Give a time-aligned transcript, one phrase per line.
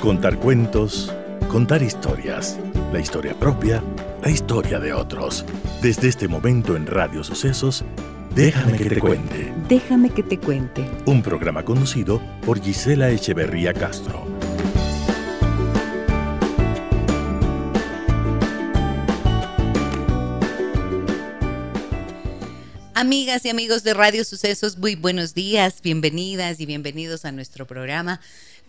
[0.00, 1.12] Contar cuentos,
[1.50, 2.58] contar historias,
[2.90, 3.84] la historia propia,
[4.22, 5.44] la historia de otros.
[5.82, 7.84] Desde este momento en Radio Sucesos,
[8.34, 9.52] Déjame que te cuente.
[9.68, 10.90] Déjame que te cuente.
[11.04, 14.26] Un programa conducido por Gisela Echeverría Castro.
[22.94, 28.20] Amigas y amigos de Radio Sucesos, muy buenos días, bienvenidas y bienvenidos a nuestro programa.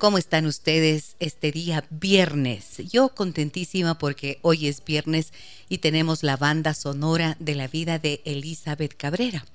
[0.01, 2.77] ¿Cómo están ustedes este día viernes?
[2.91, 5.31] Yo contentísima porque hoy es viernes
[5.69, 9.45] y tenemos la banda sonora de la vida de Elizabeth Cabrera,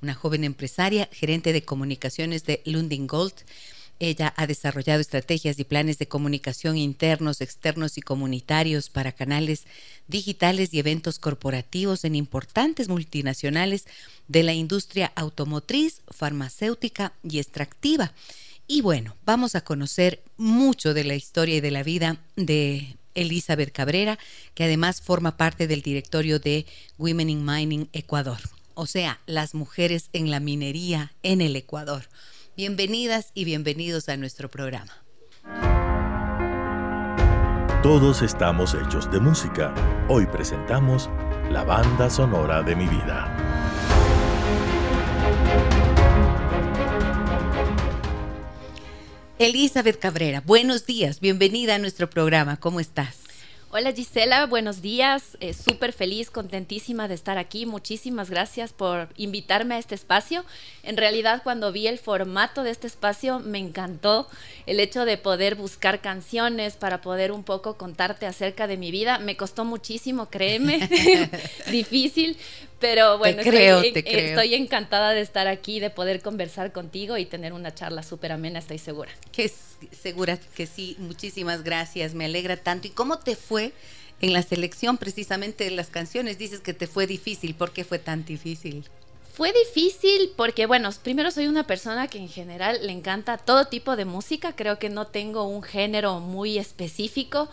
[0.00, 3.34] una joven empresaria, gerente de comunicaciones de Lundin Gold.
[3.98, 9.64] Ella ha desarrollado estrategias y planes de comunicación internos, externos y comunitarios para canales
[10.06, 13.86] digitales y eventos corporativos en importantes multinacionales
[14.28, 18.12] de la industria automotriz, farmacéutica y extractiva.
[18.68, 23.72] Y bueno, vamos a conocer mucho de la historia y de la vida de Elizabeth
[23.72, 24.18] Cabrera,
[24.54, 26.66] que además forma parte del directorio de
[26.98, 28.38] Women in Mining Ecuador,
[28.74, 32.08] o sea, las mujeres en la minería en el Ecuador.
[32.56, 34.92] Bienvenidas y bienvenidos a nuestro programa.
[37.82, 39.72] Todos estamos hechos de música.
[40.08, 41.08] Hoy presentamos
[41.50, 43.75] la banda sonora de mi vida.
[49.38, 53.18] Elizabeth Cabrera, buenos días, bienvenida a nuestro programa, ¿cómo estás?
[53.68, 59.74] Hola Gisela, buenos días, eh, súper feliz, contentísima de estar aquí, muchísimas gracias por invitarme
[59.74, 60.46] a este espacio.
[60.82, 64.26] En realidad cuando vi el formato de este espacio me encantó
[64.64, 69.18] el hecho de poder buscar canciones para poder un poco contarte acerca de mi vida.
[69.18, 70.88] Me costó muchísimo, créeme,
[71.70, 72.38] difícil,
[72.78, 78.02] pero bueno, estoy, encantada de estar aquí, de poder conversar contigo y tener una charla
[78.02, 79.10] súper amena, estoy segura.
[79.32, 79.50] Que
[80.02, 82.86] segura que sí, muchísimas gracias, me alegra tanto.
[82.86, 83.72] ¿Y cómo te fue
[84.20, 86.36] en la selección precisamente de las canciones?
[86.36, 88.84] Dices que te fue difícil, ¿por qué fue tan difícil?
[89.32, 93.96] Fue difícil porque, bueno, primero soy una persona que en general le encanta todo tipo
[93.96, 97.48] de música, creo que no tengo un género muy específico.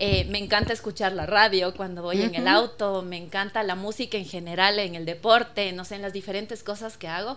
[0.00, 4.16] Eh, me encanta escuchar la radio cuando voy en el auto, me encanta la música
[4.16, 7.36] en general, en el deporte, no sé, en las diferentes cosas que hago.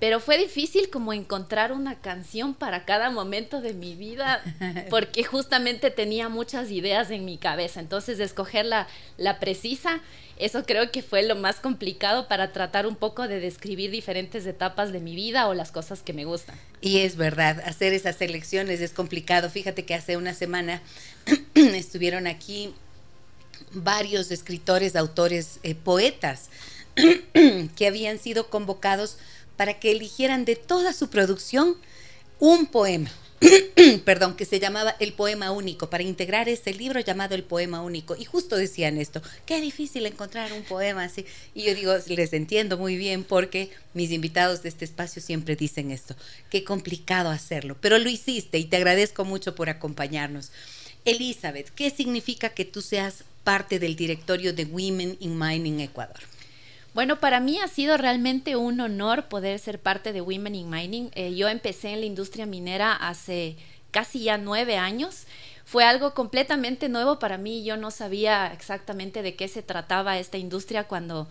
[0.00, 4.42] Pero fue difícil como encontrar una canción para cada momento de mi vida,
[4.90, 7.80] porque justamente tenía muchas ideas en mi cabeza.
[7.80, 10.00] Entonces, escoger la, la precisa
[10.36, 14.92] eso creo que fue lo más complicado para tratar un poco de describir diferentes etapas
[14.92, 16.56] de mi vida o las cosas que me gustan.
[16.80, 19.48] Y es verdad, hacer esas selecciones es complicado.
[19.48, 20.82] Fíjate que hace una semana
[21.54, 22.74] estuvieron aquí
[23.72, 26.48] varios escritores, autores, eh, poetas
[27.76, 29.18] que habían sido convocados
[29.56, 31.76] para que eligieran de toda su producción
[32.38, 33.10] un poema.
[34.04, 38.16] perdón, que se llamaba El Poema Único, para integrar ese libro llamado El Poema Único.
[38.16, 41.26] Y justo decían esto, qué difícil encontrar un poema así.
[41.54, 45.90] Y yo digo, les entiendo muy bien porque mis invitados de este espacio siempre dicen
[45.90, 46.16] esto,
[46.50, 50.50] qué complicado hacerlo, pero lo hiciste y te agradezco mucho por acompañarnos.
[51.04, 56.20] Elizabeth, ¿qué significa que tú seas parte del directorio de Women in Mining Ecuador?
[56.94, 61.10] Bueno, para mí ha sido realmente un honor poder ser parte de Women in Mining.
[61.16, 63.56] Eh, yo empecé en la industria minera hace
[63.90, 65.26] casi ya nueve años.
[65.64, 67.64] Fue algo completamente nuevo para mí.
[67.64, 71.26] Yo no sabía exactamente de qué se trataba esta industria cuando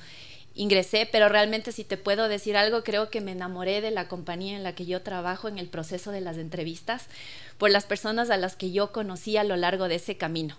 [0.53, 4.57] ingresé, pero realmente si te puedo decir algo, creo que me enamoré de la compañía
[4.57, 7.07] en la que yo trabajo en el proceso de las entrevistas
[7.57, 10.57] por las personas a las que yo conocí a lo largo de ese camino.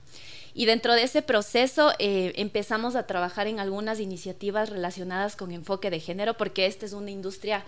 [0.55, 5.91] Y dentro de ese proceso eh, empezamos a trabajar en algunas iniciativas relacionadas con enfoque
[5.91, 7.65] de género, porque esta es una industria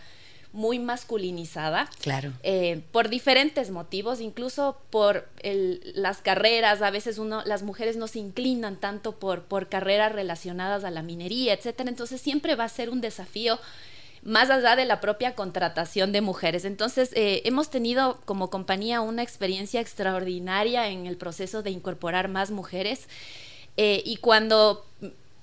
[0.53, 1.91] muy masculinizada.
[2.01, 2.33] Claro.
[2.43, 8.21] Eh, por diferentes motivos, incluso por las carreras, a veces uno, las mujeres no se
[8.21, 11.91] inclinan tanto por, por carreras relacionadas a la minería, etcétera.
[11.91, 13.59] Entonces siempre va a ser un desafío
[14.23, 16.65] más allá de la propia contratación de mujeres.
[16.65, 22.51] Entonces, eh, hemos tenido como compañía una experiencia extraordinaria en el proceso de incorporar más
[22.51, 23.09] mujeres.
[23.77, 24.85] Eh, y cuando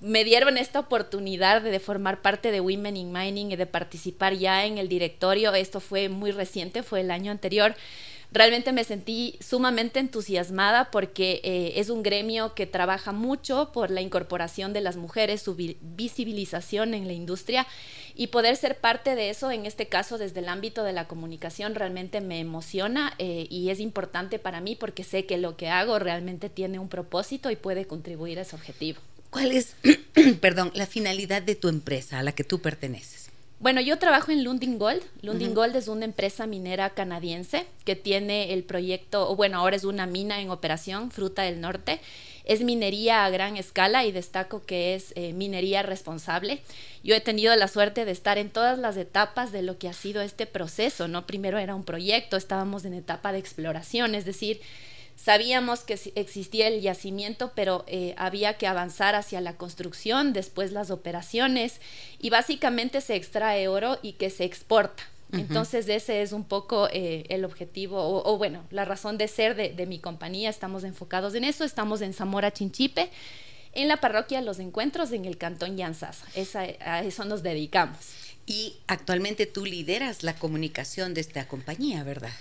[0.00, 4.66] me dieron esta oportunidad de, formar parte de Women in Mining y de participar ya
[4.66, 7.74] en el directorio, esto fue muy reciente, fue el año anterior,
[8.34, 14.00] realmente me sentí sumamente entusiasmada porque eh, es un gremio que trabaja mucho por la
[14.00, 17.66] incorporación de las mujeres, su visibilización en la industria
[18.16, 21.76] y poder ser parte de eso, en este caso desde el ámbito de la comunicación,
[21.76, 26.00] realmente me emociona eh, y es importante para mí porque sé que lo que hago
[26.00, 29.00] realmente tiene un propósito y puede contribuir a ese objetivo.
[29.30, 29.76] ¿Cuál es,
[30.40, 33.23] perdón, la finalidad de tu empresa a la que tú perteneces?
[33.60, 35.02] Bueno, yo trabajo en Lundin Gold.
[35.22, 39.84] Lundin Gold es una empresa minera canadiense que tiene el proyecto, o bueno, ahora es
[39.84, 42.00] una mina en operación, Fruta del Norte.
[42.44, 46.60] Es minería a gran escala y destaco que es eh, minería responsable.
[47.02, 49.94] Yo he tenido la suerte de estar en todas las etapas de lo que ha
[49.94, 51.26] sido este proceso, ¿no?
[51.26, 54.60] Primero era un proyecto, estábamos en etapa de exploración, es decir,
[55.16, 60.90] Sabíamos que existía el yacimiento, pero eh, había que avanzar hacia la construcción, después las
[60.90, 61.80] operaciones
[62.18, 65.02] y básicamente se extrae oro y que se exporta.
[65.32, 69.86] Entonces ese es un poco eh, el objetivo o, bueno, la razón de ser de,
[69.86, 70.48] mi compañía.
[70.48, 71.64] Estamos enfocados en eso.
[71.64, 73.10] Estamos en Zamora Chinchipe,
[73.72, 76.24] en la parroquia Los Encuentros, en el cantón Yanzasa.
[76.84, 77.98] a eso nos dedicamos.
[78.46, 82.32] Y actualmente tú lideras la comunicación de esta compañía, ¿verdad?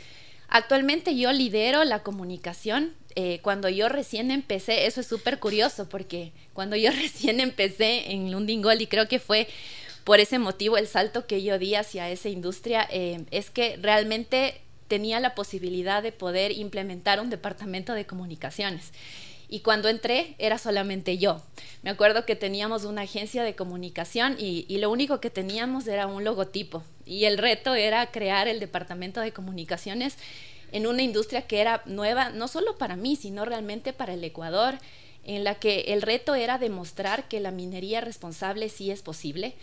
[0.54, 2.94] Actualmente yo lidero la comunicación.
[3.16, 8.32] Eh, cuando yo recién empecé, eso es súper curioso porque cuando yo recién empecé en
[8.32, 9.48] Lundingol y creo que fue
[10.04, 14.62] por ese motivo el salto que yo di hacia esa industria, eh, es que realmente
[14.88, 18.92] tenía la posibilidad de poder implementar un departamento de comunicaciones.
[19.50, 21.42] Y cuando entré era solamente yo.
[21.82, 26.24] Me acuerdo que teníamos una agencia de comunicación y, lo único que teníamos era un
[26.24, 26.84] logotipo.
[27.06, 30.18] Y el reto era crear el departamento de comunicaciones
[30.72, 34.80] en una industria que era nueva, no solo para mí, sino realmente para el Ecuador,
[35.24, 39.56] en la que el reto era demostrar que la minería responsable sí es posible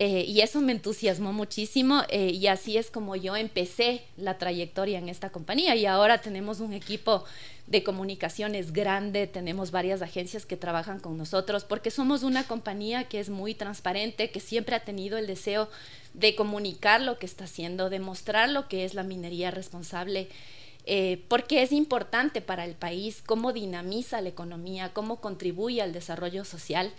[0.00, 4.98] eh, y eso me entusiasmó muchísimo eh, y así es como yo empecé la trayectoria
[4.98, 7.24] en esta compañía y ahora tenemos un equipo
[7.66, 13.18] de comunicaciones grande, tenemos varias agencias que trabajan con nosotros porque somos una compañía que
[13.18, 15.68] es muy transparente, que siempre ha tenido el deseo
[16.14, 20.28] de comunicar lo que está haciendo, de mostrar lo que es la minería responsable.
[20.90, 26.46] Eh, porque es importante para el país cómo dinamiza la economía, cómo contribuye al desarrollo
[26.46, 26.94] social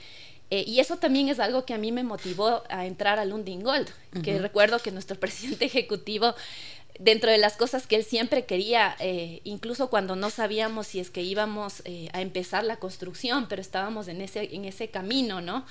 [0.51, 3.63] eh, y eso también es algo que a mí me motivó a entrar a Lundin
[3.63, 3.89] Gold,
[4.23, 6.33] que recuerdo que nuestro presidente ejecutivo,
[6.99, 11.09] dentro de las cosas que él siempre quería, eh, incluso cuando no sabíamos si es
[11.09, 15.65] que íbamos eh, a empezar la construcción, pero estábamos en ese, en ese camino, ¿no?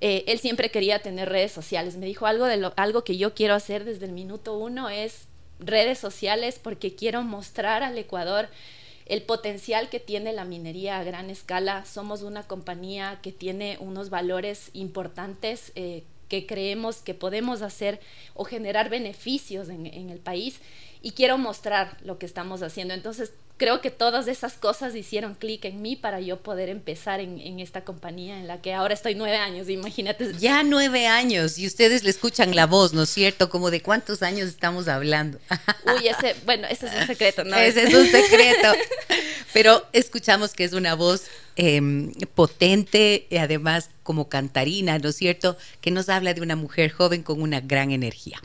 [0.00, 1.96] él siempre quería tener redes sociales.
[1.96, 5.26] Me dijo algo, de lo, algo que yo quiero hacer desde el minuto uno es
[5.58, 8.48] redes sociales porque quiero mostrar al Ecuador
[9.08, 11.84] el potencial que tiene la minería a gran escala.
[11.86, 18.00] Somos una compañía que tiene unos valores importantes eh, que creemos que podemos hacer
[18.34, 20.60] o generar beneficios en, en el país
[21.02, 22.94] y quiero mostrar lo que estamos haciendo.
[22.94, 27.60] Entonces, creo que todas esas cosas hicieron clic en mí para yo poder empezar en,
[27.60, 30.32] esta compañía en la que ahora estoy nueve años, imagínate.
[30.38, 33.50] Ya nueve años y ustedes le escuchan la voz, ¿no es cierto?
[33.50, 35.38] Como de cuántos años estamos hablando.
[35.98, 37.56] Uy, ese, bueno, ese es un secreto, ¿no?
[37.56, 38.72] Ese es un secreto.
[39.52, 41.24] Pero escuchamos que es una voz
[41.56, 45.56] em, potente y además como cantarina, ¿no es cierto?
[45.80, 48.40] Que nos habla de una mujer joven con una gran energía.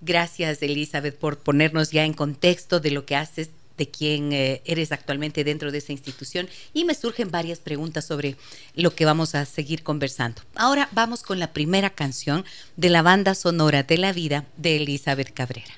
[0.00, 4.92] Gracias, Elizabeth, por ponernos ya en contexto de lo que haces de quién eh, eres
[4.92, 8.36] actualmente dentro de esa institución y me surgen varias preguntas sobre
[8.74, 10.42] lo que vamos a seguir conversando.
[10.56, 12.44] Ahora vamos con la primera canción
[12.76, 15.74] de la banda sonora de la vida de Elizabeth Cabrera.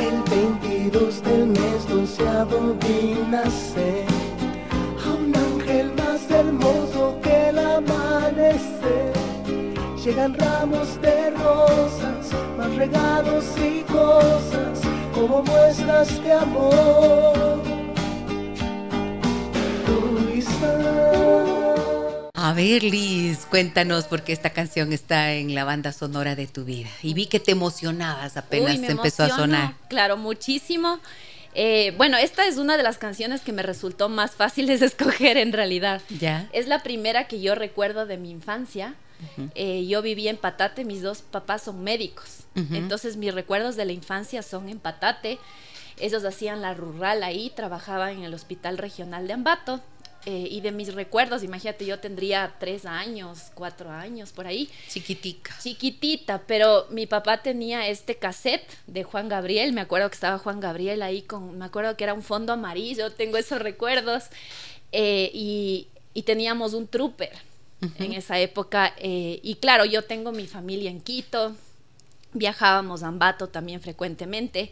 [0.00, 4.09] El 22 del mes doceavo vi nacer
[10.10, 14.80] Llegan ramos de rosas, más regalos y cosas,
[15.14, 17.62] como muestras de amor.
[22.34, 26.88] A ver, Liz, cuéntanos porque esta canción está en la banda sonora de tu vida.
[27.04, 29.74] Y vi que te emocionabas apenas empezó a sonar.
[29.88, 30.98] Claro, muchísimo.
[31.54, 35.36] Eh, bueno, esta es una de las canciones que me resultó más fáciles de escoger
[35.36, 36.02] en realidad.
[36.18, 36.48] Ya.
[36.52, 38.96] Es la primera que yo recuerdo de mi infancia.
[39.54, 43.92] Eh, yo viví en Patate, mis dos papás son médicos, entonces mis recuerdos de la
[43.92, 45.38] infancia son en Patate.
[45.98, 49.80] Ellos hacían la rural ahí, trabajaban en el Hospital Regional de Ambato.
[50.26, 54.68] Eh, y de mis recuerdos, imagínate, yo tendría tres años, cuatro años por ahí.
[54.88, 55.56] Chiquitica.
[55.62, 59.72] Chiquitita, pero mi papá tenía este cassette de Juan Gabriel.
[59.72, 63.10] Me acuerdo que estaba Juan Gabriel ahí con, me acuerdo que era un fondo amarillo,
[63.12, 64.24] tengo esos recuerdos.
[64.92, 67.32] Eh, y, y teníamos un trooper
[67.98, 68.94] en esa época.
[68.98, 71.54] Eh, y claro, yo tengo mi familia en Quito,
[72.32, 74.70] viajábamos a Ambato también frecuentemente.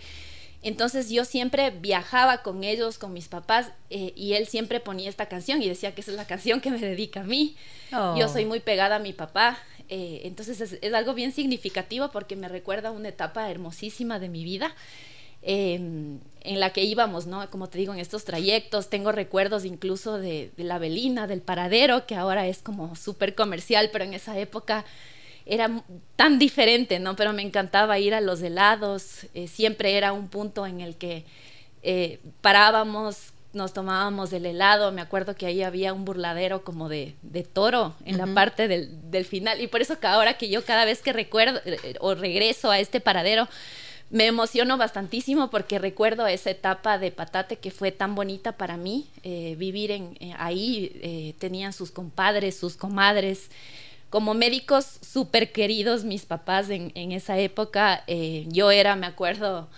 [0.63, 5.27] Entonces yo siempre viajaba con ellos, con mis papás, eh, y él siempre ponía esta
[5.27, 7.57] canción y decía que esa es la canción que me dedica a mí.
[7.91, 8.49] Yo soy oh.
[8.49, 13.09] muy pegada a mi papá, eh, entonces es, algo bien significativo porque me recuerda una
[13.09, 14.75] etapa hermosísima de mi vida.
[15.43, 17.49] Em, en la que íbamos, ¿no?
[17.51, 22.15] Como te digo, en estos trayectos, tengo recuerdos incluso de, la Belina, del paradero, que
[22.15, 24.85] ahora es como súper comercial, pero en esa época
[25.47, 25.83] era
[26.17, 27.17] tan diferente, ¿no?
[27.17, 31.25] Pero me encantaba ir a los helados, eh, siempre era un punto en el que
[31.83, 37.15] eh, parábamos, nos tomábamos el helado, me acuerdo que ahí había un burladero como de,
[37.53, 40.85] toro en la parte del, del, final, y por eso que ahora que yo cada
[40.85, 43.49] vez que recuerdo eh, o regreso a este paradero,
[44.11, 49.09] me emociono bastantísimo porque recuerdo esa etapa de Patate que fue tan bonita para mí,
[49.23, 53.51] vivir en, ahí, tenían sus compadres, sus comadres,
[54.11, 59.69] como médicos súper queridos mis papás en, esa época, eh, yo era, me acuerdo,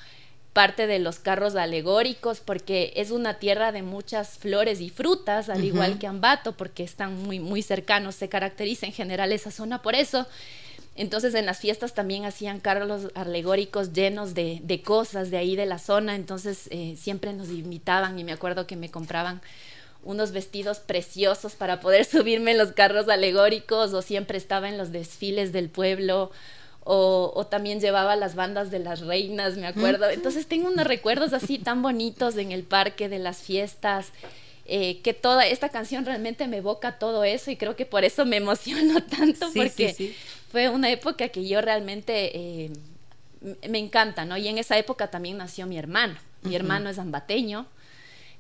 [0.53, 5.65] parte de los carros alegóricos porque es una tierra de muchas flores y frutas, al
[5.65, 9.95] igual que Ambato, porque están muy, muy cercanos, se caracteriza en general esa zona por
[9.95, 10.27] eso.
[10.97, 15.79] Entonces en las fiestas también hacían carros alegóricos llenos de, cosas de ahí de la
[15.79, 19.41] zona, entonces eh, siempre nos invitaban y me acuerdo que me compraban
[20.03, 24.93] unos vestidos preciosos para poder subirme en los carros alegóricos o siempre estaba en los
[24.93, 26.31] desfiles del pueblo
[26.83, 30.09] o, también llevaba las bandas de las reinas, me acuerdo.
[30.09, 34.09] Entonces tengo unos recuerdos así tan bonitos en el parque de las fiestas.
[34.73, 38.25] Eh, que toda esta canción realmente me evoca todo eso y creo que por eso
[38.25, 40.15] me emociono tanto porque
[40.51, 42.71] fue una época que yo realmente eh,
[43.69, 44.37] me encanta, ¿no?
[44.37, 46.17] Y en esa época también nació mi hermano.
[46.43, 47.67] Mi hermano es ambateño,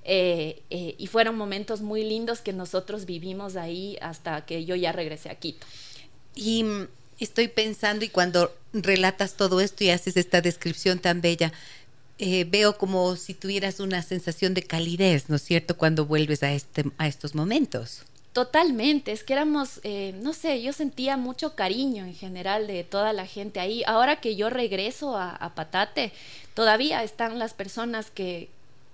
[0.04, 4.92] eh, eh, y fueron momentos muy lindos que nosotros vivimos ahí hasta que yo ya
[4.92, 5.66] regresé a Quito.
[6.34, 6.88] Y mm,
[7.18, 11.52] estoy pensando, y cuando relatas todo esto y haces esta descripción tan bella,
[12.18, 16.52] eh, veo como si tuvieras una sensación de calidez, ¿no es cierto?, cuando vuelves a,
[16.52, 18.02] este, a estos momentos.
[18.32, 19.80] Totalmente, es que éramos,
[20.22, 23.82] no sé, yo sentía mucho cariño en general de toda la gente ahí.
[23.86, 26.12] Ahora que yo regreso a Patate,
[26.54, 28.48] todavía están las personas que,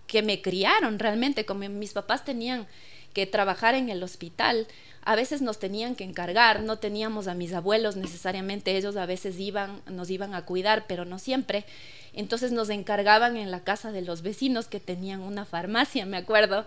[0.06, 2.66] que me criaron realmente, como mis papás tenían
[3.12, 4.66] que trabajar en el hospital,
[5.04, 9.38] a veces nos tenían que encargar, no teníamos a mis abuelos necesariamente, ellos a veces
[9.38, 11.64] iban, nos iban a cuidar, pero no siempre.
[12.12, 16.66] Entonces nos encargaban en la casa de los vecinos que tenían una farmacia, me acuerdo.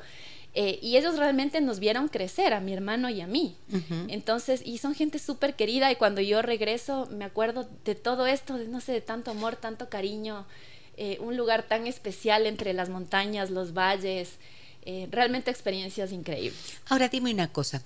[0.55, 3.55] Eh, y ellos realmente nos vieron crecer, a mi hermano y a mí.
[4.07, 8.57] Entonces, y son gente súper querida y cuando yo regreso me acuerdo de todo esto,
[8.57, 10.45] de no sé, de tanto amor, tanto cariño,
[10.97, 14.31] eh, un lugar tan especial entre las montañas, los valles,
[14.85, 16.59] eh, realmente experiencias increíbles.
[16.87, 17.83] Ahora dime una cosa,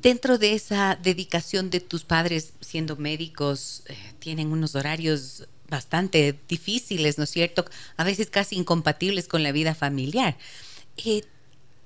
[0.00, 7.18] dentro de esa dedicación de tus padres siendo médicos, eh, tienen unos horarios bastante difíciles,
[7.18, 7.64] ¿no es cierto?
[7.96, 10.36] A veces casi incompatibles con la vida familiar.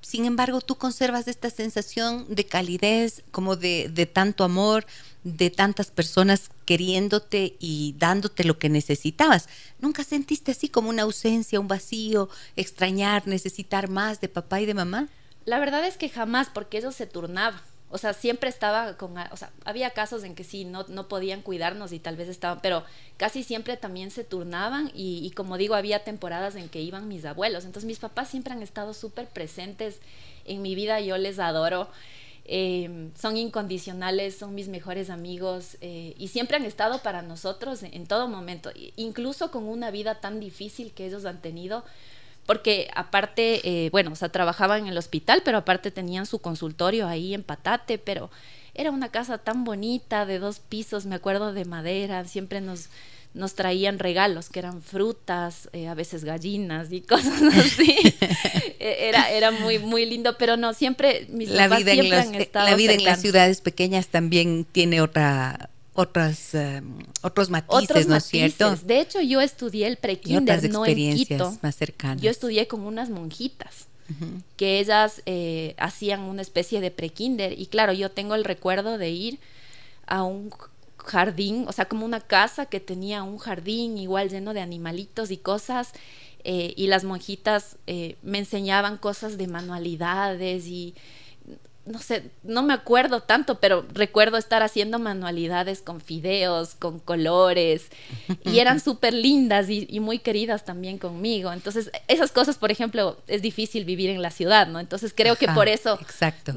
[0.07, 4.87] Sin embargo, tú conservas esta sensación de calidez, como de, de tanto amor,
[5.25, 9.49] de tantas personas queriéndote y dándote lo que necesitabas.
[9.81, 14.75] ¿Nunca sentiste así como una ausencia, un vacío, extrañar, necesitar más de papá y de
[14.75, 15.09] mamá?
[15.45, 17.61] La verdad es que jamás, porque eso se turnaba.
[17.89, 21.43] O sea, siempre estaba con, o sea, había casos en que sí, no, no podían
[21.43, 22.83] cuidarnos y tal vez estaban, pero
[23.17, 27.65] casi siempre también se turnaban y, como digo, había temporadas en que iban mis abuelos.
[27.65, 30.01] Entonces mis papás siempre han estado súper presentes
[30.45, 31.89] en mi vida, yo les adoro.
[32.49, 38.07] Em, son incondicionales, son mis mejores amigos eh, y siempre han estado para nosotros en,
[38.07, 41.85] todo momento, incluso con una vida tan difícil que ellos han tenido,
[42.47, 47.09] porque aparte, eh, bueno, o sea, trabajaban en el hospital, pero aparte tenían su consultorio
[47.09, 48.31] ahí en Patate, pero
[48.75, 52.89] era una casa tan bonita, de dos pisos, me acuerdo de madera, siempre nos
[53.37, 57.95] nos traían regalos que eran frutas, eh, a veces gallinas y cosas así.
[58.81, 62.67] E, era, era muy, muy lindo, pero no, siempre mis la vida en han estado
[62.67, 66.83] La vida en las ciudades pequeñas también tiene otra otras eh,
[67.23, 68.77] otros matices, ¿no es cierto?
[68.77, 71.57] De hecho, yo estudié el prekinder no en Quito.
[71.63, 72.23] más cercanas.
[72.23, 73.89] Yo estudié con unas monjitas
[74.57, 79.11] que ellas eh, hacían una especie de prekinder y claro, yo tengo el recuerdo de
[79.11, 79.41] ir
[80.07, 80.53] a un
[80.99, 85.37] jardín, o sea, como una casa que tenía un jardín igual lleno de animalitos y
[85.37, 85.93] cosas.
[86.49, 90.95] Eh, y las monjitas eh, me enseñaban cosas de manualidades y
[91.87, 97.87] no sé, no me acuerdo tanto, pero recuerdo estar haciendo manualidades con fideos, con colores,
[98.45, 101.53] y eran súper lindas y, muy queridas también conmigo.
[101.53, 104.81] Entonces, esas cosas, por ejemplo, es difícil vivir en la ciudad, ¿no?
[104.81, 105.99] Entonces, creo que por eso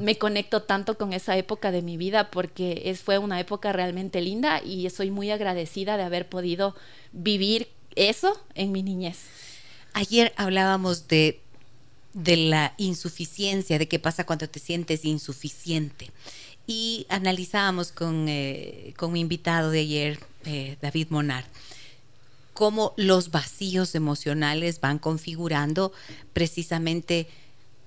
[0.00, 4.20] me conecto tanto con esa época de mi vida, porque es, fue una época realmente
[4.20, 6.74] linda y soy muy agradecida de haber podido
[7.12, 9.18] vivir eso en mi niñez.
[9.92, 11.40] Ayer hablábamos de
[12.12, 16.10] de la insuficiencia, de qué pasa cuando te sientes insuficiente.
[16.66, 21.44] Y analizábamos con, eh, con mi invitado de ayer, eh, David Monar,
[22.52, 25.92] cómo los vacíos emocionales van configurando
[26.32, 27.28] precisamente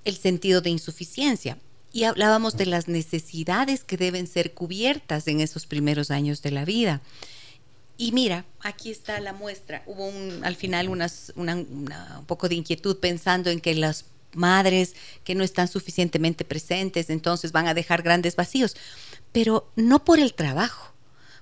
[0.04, 1.58] el sentido de insuficiencia.
[1.92, 6.64] Y hablábamos de las necesidades que deben ser cubiertas en esos primeros años de la
[6.64, 7.00] vida.
[7.96, 9.84] Y mira, aquí está la muestra.
[9.86, 10.10] Hubo
[10.42, 15.68] al final unas, un poco de inquietud pensando en que las madres que no están
[15.68, 18.76] suficientemente presentes, entonces van a dejar grandes vacíos,
[19.32, 20.92] pero no por el trabajo,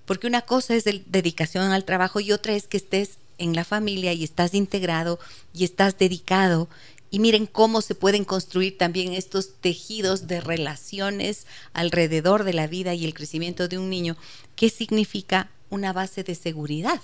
[0.05, 3.65] porque una cosa es de dedicación al trabajo y otra es que estés en la
[3.65, 5.19] familia y estás integrado
[5.53, 6.69] y estás dedicado.
[7.11, 12.95] Y miren cómo se pueden construir también estos tejidos de relaciones alrededor de la vida
[12.95, 14.17] y el crecimiento de un niño.
[14.57, 17.01] ¿Qué significa una base de seguridad?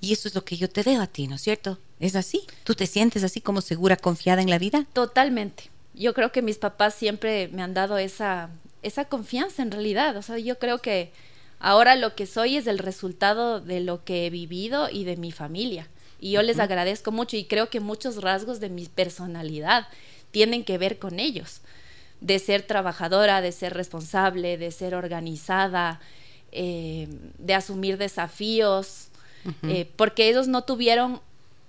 [0.00, 1.78] Y eso es lo que yo te veo a ti, ¿no es cierto?
[2.00, 2.42] ¿Es así?
[2.64, 4.86] ¿Tú te sientes así como segura, confiada en la vida?
[4.92, 5.70] Totalmente.
[5.94, 8.50] Yo creo que mis papás siempre me han dado esa,
[8.82, 10.16] esa confianza en realidad.
[10.16, 11.12] O sea, yo creo que
[11.58, 15.32] ahora lo que soy es el resultado de lo que he vivido y de mi
[15.32, 15.88] familia.
[16.18, 19.88] Y yo les agradezco mucho y creo que muchos rasgos de mi personalidad
[20.30, 21.60] tienen que ver con ellos.
[22.20, 26.00] De ser trabajadora, de ser responsable, de ser organizada,
[26.56, 27.08] eh,
[27.38, 29.08] de asumir desafíos,
[29.62, 31.20] eh, porque ellos no tuvieron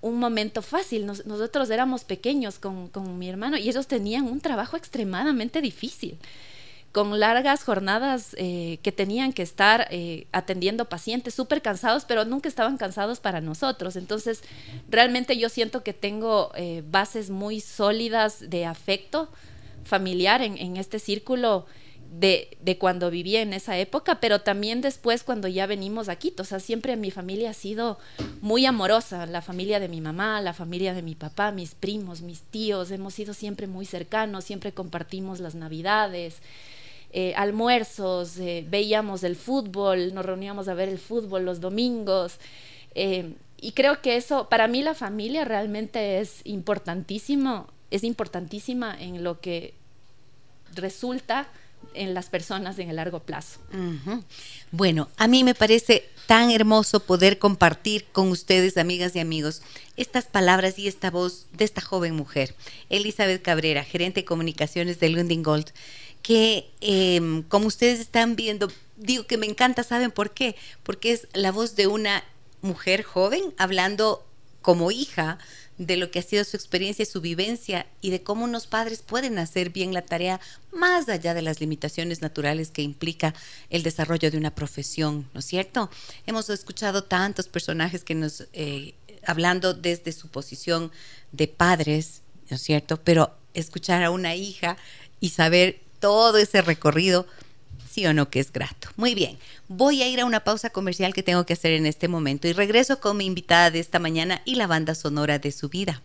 [0.02, 1.06] un momento fácil.
[1.06, 6.18] nosotros éramos pequeños con, con, mi hermano y ellos tenían un trabajo extremadamente difícil,
[6.92, 12.50] con largas jornadas eh, que tenían que estar eh, atendiendo pacientes súper cansados, pero nunca
[12.50, 13.96] estaban cansados para nosotros.
[13.96, 14.42] Entonces,
[14.90, 16.52] realmente yo siento que tengo
[16.90, 19.30] bases muy sólidas de afecto
[19.84, 21.66] familiar en, en este círculo
[22.12, 26.34] de, de, cuando vivía en esa época, pero también después cuando ya venimos aquí.
[26.40, 28.00] O sea, siempre mi familia ha sido
[28.42, 32.42] muy amorosa, la familia de mi mamá, la familia de mi papá, mis primos, mis
[32.42, 36.42] tíos, hemos sido siempre muy cercanos, siempre compartimos las navidades.
[37.14, 42.38] Eh, almuerzos, eh, veíamos el fútbol, nos reuníamos a ver el fútbol los domingos.
[42.96, 49.24] Eh, y creo que eso, para mí la familia realmente es importantísimo, es importantísima en
[49.24, 49.74] lo que
[50.76, 51.48] resulta
[51.94, 53.60] en las personas en el largo plazo.
[54.72, 59.62] Bueno, a mí me parece tan hermoso poder compartir con ustedes, amigas y amigos,
[59.96, 62.54] estas palabras y esta voz de esta joven mujer,
[62.90, 65.72] Elizabeth Cabrera, gerente de comunicaciones de Lundin Gold,
[66.22, 70.56] que em, como ustedes están viendo, digo que me encanta, ¿saben por qué?
[70.84, 72.24] Porque es la voz de una
[72.62, 74.26] mujer joven hablando
[74.62, 75.38] como hija
[75.78, 79.02] de lo que ha sido su experiencia y su vivencia y de cómo unos padres
[79.02, 80.40] pueden hacer bien la tarea
[80.72, 83.34] más allá de las limitaciones naturales que implica
[83.70, 85.90] el desarrollo de una profesión, ¿no es cierto?
[86.26, 90.92] Hemos escuchado tantos personajes que nos, eh, hablando desde su posición
[91.32, 93.00] de padres, ¿no es cierto?
[93.04, 94.78] Pero escuchar a una hija
[95.20, 97.28] y saber todo ese recorrido
[98.06, 98.90] o no que es grato.
[98.96, 102.08] Muy bien, voy a ir a una pausa comercial que tengo que hacer en este
[102.08, 105.70] momento y regreso con mi invitada de esta mañana y la banda sonora de su
[105.70, 106.04] vida.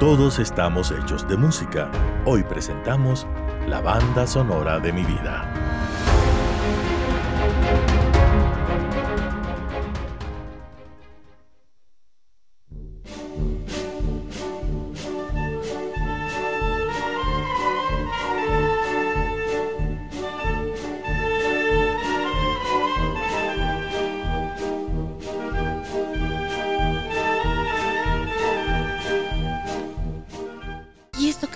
[0.00, 1.90] Todos estamos hechos de música.
[2.26, 3.26] Hoy presentamos
[3.68, 5.83] la banda sonora de mi vida.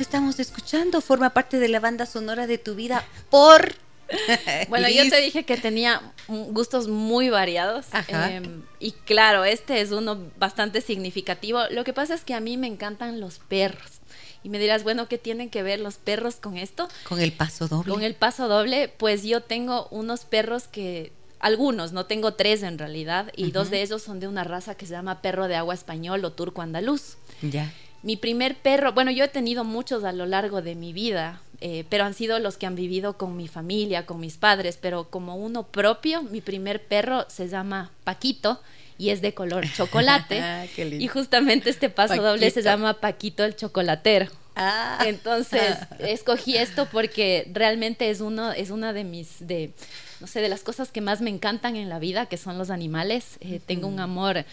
[0.09, 3.75] Estamos escuchando forma parte de la banda sonora de tu vida por...
[4.71, 7.85] bueno, yo te dije que tenía gustos muy variados.
[8.09, 11.61] Em, y claro, este es uno bastante significativo.
[11.71, 14.01] Lo que pasa es que a mí me encantan los perros.
[14.43, 16.89] Y me dirás, bueno, ¿qué tienen que ver los perros con esto?
[17.07, 17.93] Con el paso doble.
[17.93, 22.79] Con el paso doble, pues yo tengo unos perros que algunos, no tengo tres en
[22.79, 25.75] realidad, y dos de ellos son de una raza que se llama perro de agua
[25.75, 27.19] español o turco andaluz.
[27.43, 27.71] Ya.
[28.03, 31.85] Mi primer perro, bueno, yo he tenido muchos a lo largo de mi vida, eh,
[31.89, 35.37] pero han sido los que han vivido con mi familia, con mis padres, pero como
[35.37, 38.61] uno propio, mi primer perro se llama Paquito
[38.99, 40.41] y es de color chocolate.
[40.41, 44.29] Ah, y justamente este paso doble se llama Paquito el chocolatero.
[44.55, 45.05] Ah.
[45.07, 49.73] Entonces, escogí esto porque realmente es uno, es una de mis, de,
[50.21, 52.71] no sé, de las cosas que más me encantan en la vida, que son los
[52.71, 53.39] animales.
[53.41, 54.45] Eh, tengo un amor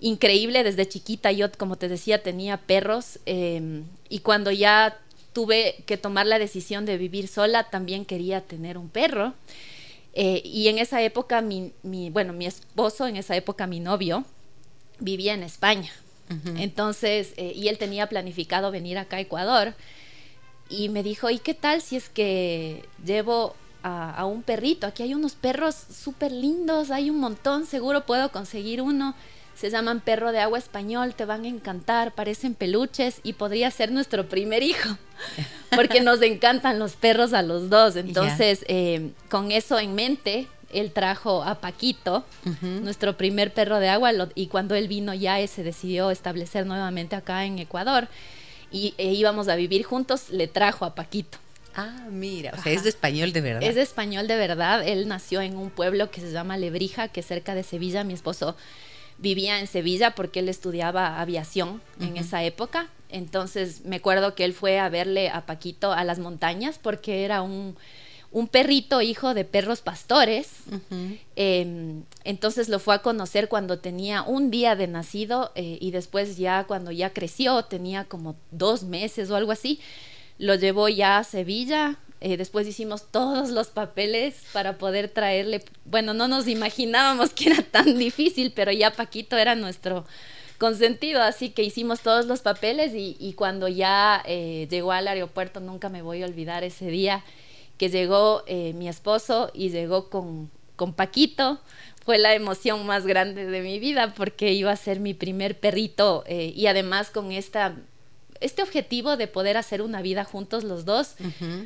[0.00, 1.32] increíble desde chiquita.
[1.32, 4.98] Yo, como te decía, tenía perros em, y cuando ya
[5.32, 9.34] tuve que tomar la decisión de vivir sola, también quería tener un perro.
[10.12, 11.72] Eh, y en esa época, mi,
[12.10, 14.24] bueno, mi esposo, en esa época mi novio,
[14.98, 15.92] vivía en España.
[16.56, 19.74] Entonces, eh, y él tenía planificado venir acá a Ecuador.
[20.68, 24.86] Y me dijo, ¿y qué tal si es que llevo a, un perrito.
[24.86, 29.14] Aquí hay unos perros súper lindos, hay un montón, seguro puedo conseguir uno.
[29.60, 33.92] Se llaman perro de agua español, te van a encantar, parecen peluches y podría ser
[33.92, 34.96] nuestro primer hijo,
[35.76, 37.96] porque nos encantan los perros a los dos.
[37.96, 42.24] Entonces, eh, con eso en mente, él trajo a Paquito,
[42.62, 47.44] nuestro primer perro de agua, y cuando él vino ya se decidió establecer nuevamente acá
[47.44, 48.08] en Ecuador
[48.72, 51.36] y e íbamos a vivir juntos, le trajo a Paquito.
[51.74, 53.62] Ah, mira, o sea, es de español de verdad.
[53.62, 54.88] Es de español de verdad.
[54.88, 58.04] Él nació en un pueblo que se llama Lebrija, que es cerca de Sevilla.
[58.04, 58.56] Mi esposo
[59.20, 62.88] vivía en Sevilla porque él estudiaba aviación en esa época.
[63.08, 67.42] Entonces me acuerdo que él fue a verle a Paquito a las montañas porque era
[67.42, 67.76] un,
[68.30, 70.48] un perrito hijo de perros pastores.
[71.36, 76.36] Em, entonces lo fue a conocer cuando tenía un día de nacido eh, y después
[76.36, 79.80] ya cuando ya creció, tenía como dos meses o algo así
[80.40, 81.96] lo llevó ya a Sevilla.
[82.20, 85.64] Eh, después hicimos todos los papeles para poder traerle.
[85.86, 90.04] Bueno, no nos imaginábamos que era tan difícil, pero ya Paquito era nuestro
[90.58, 95.88] consentido, así que hicimos todos los papeles y, cuando ya eh, llegó al aeropuerto, nunca
[95.88, 97.24] me voy a olvidar ese día
[97.78, 101.58] que llegó eh, mi esposo y llegó con, con Paquito.
[102.04, 106.24] Fue la emoción más grande de mi vida porque iba a ser mi primer perrito
[106.28, 107.76] y además con esta
[108.40, 111.14] este objetivo de poder hacer una vida juntos los dos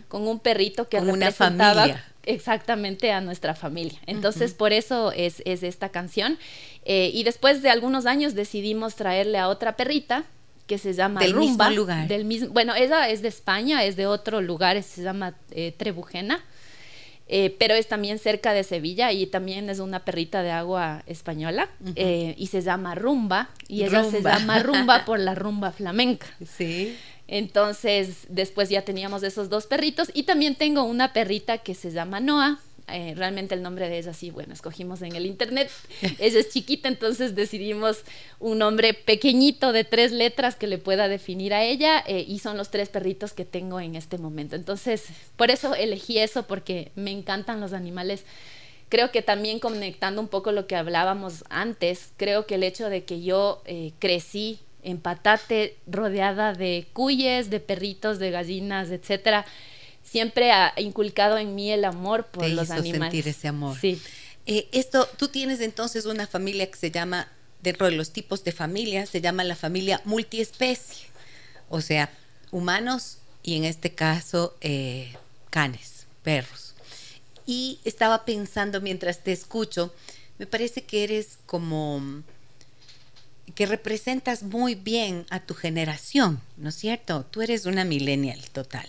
[0.08, 1.86] con un perrito que representaba
[2.24, 3.98] exactamente a nuestra familia.
[4.06, 6.38] Entonces, por eso es, esta canción.
[6.84, 10.24] Eh, y después de algunos años decidimos traerle a otra perrita
[10.66, 11.68] que se llama del Rumba.
[11.68, 12.08] Mismo lugar.
[12.08, 16.42] Del mismo, bueno, ella es de España, es de otro lugar, se llama eh, Trebujena.
[17.26, 21.70] Eh, pero es también cerca de Sevilla y también es una perrita de agua española
[21.96, 26.26] eh, y se llama Rumba y ella se llama Rumba por la rumba flamenca.
[26.46, 26.94] Sí.
[27.26, 32.20] Entonces, después ya teníamos esos dos perritos y también tengo una perrita que se llama
[32.20, 32.58] Noah
[32.88, 35.70] eh, realmente el nombre de ella sí, bueno, escogimos en el internet.
[36.18, 38.02] ella es chiquita, entonces decidimos
[38.40, 42.56] un nombre pequeñito de tres letras que le pueda definir a ella eh, y son
[42.56, 44.56] los tres perritos que tengo en este momento.
[44.56, 45.04] Entonces,
[45.36, 48.24] por eso elegí eso, porque me encantan los animales.
[48.90, 53.04] Creo que también conectando un poco lo que hablábamos antes, creo que el hecho de
[53.04, 59.46] que yo eh, crecí en Patate rodeada de cuyes, de perritos, de gallinas, etcétera,
[60.04, 63.00] siempre ha inculcado en mí el amor por los animales.
[63.00, 63.76] sentir ese amor.
[63.80, 64.00] Sí.
[64.46, 67.28] Eh, esto, tú tienes entonces una familia que se llama,
[67.62, 71.06] dentro de los tipos de familia, se llama la familia multiespecie,
[71.70, 72.10] o sea,
[72.50, 75.14] humanos y en este caso eh,
[75.50, 76.74] canes, perros.
[77.46, 79.94] Y estaba pensando mientras te escucho,
[80.38, 82.22] me parece que eres como
[83.54, 87.24] que representas muy bien a tu generación, ¿no es cierto?
[87.30, 88.88] Tú eres una millennial total.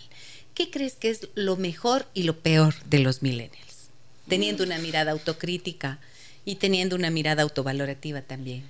[0.56, 3.90] ¿Qué crees que es lo mejor y lo peor de los millennials?
[4.26, 6.00] Teniendo una mirada autocrítica
[6.44, 8.64] y teniendo una mirada autovalorativa también.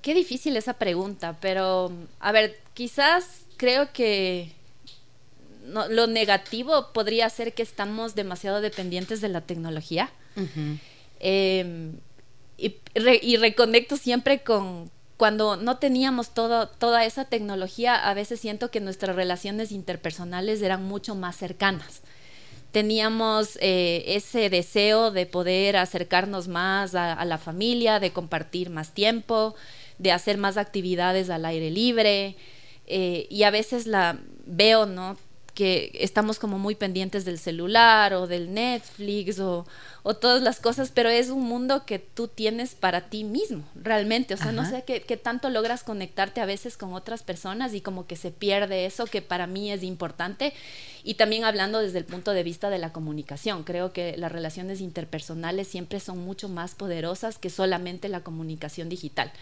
[0.00, 4.52] Qué difícil esa pregunta, pero a ver, quizás creo que
[5.66, 10.10] lo negativo podría ser que estamos demasiado dependientes de la tecnología.
[11.18, 11.94] Em,
[12.56, 18.80] y, y, reconecto siempre con, cuando no teníamos toda esa tecnología, a veces siento que
[18.80, 22.02] nuestras relaciones interpersonales eran mucho más cercanas.
[22.70, 29.54] Teníamos eh, ese deseo de poder acercarnos más a, la familia, de compartir más tiempo,
[29.96, 32.36] de hacer más actividades al aire libre.
[32.86, 35.16] Eh, y a veces la veo, ¿no?
[35.56, 39.64] que estamos como muy pendientes del celular o del Netflix o,
[40.08, 44.34] o todas las cosas, pero es un mundo que tú tienes para ti mismo, realmente.
[44.34, 47.80] O sea, no sé qué, qué, tanto logras conectarte a veces con otras personas y
[47.80, 50.52] como que se pierde eso que para mí es importante.
[51.02, 54.80] Y también hablando desde el punto de vista de la comunicación, creo que las relaciones
[54.80, 59.32] interpersonales siempre son mucho más poderosas que solamente la comunicación digital.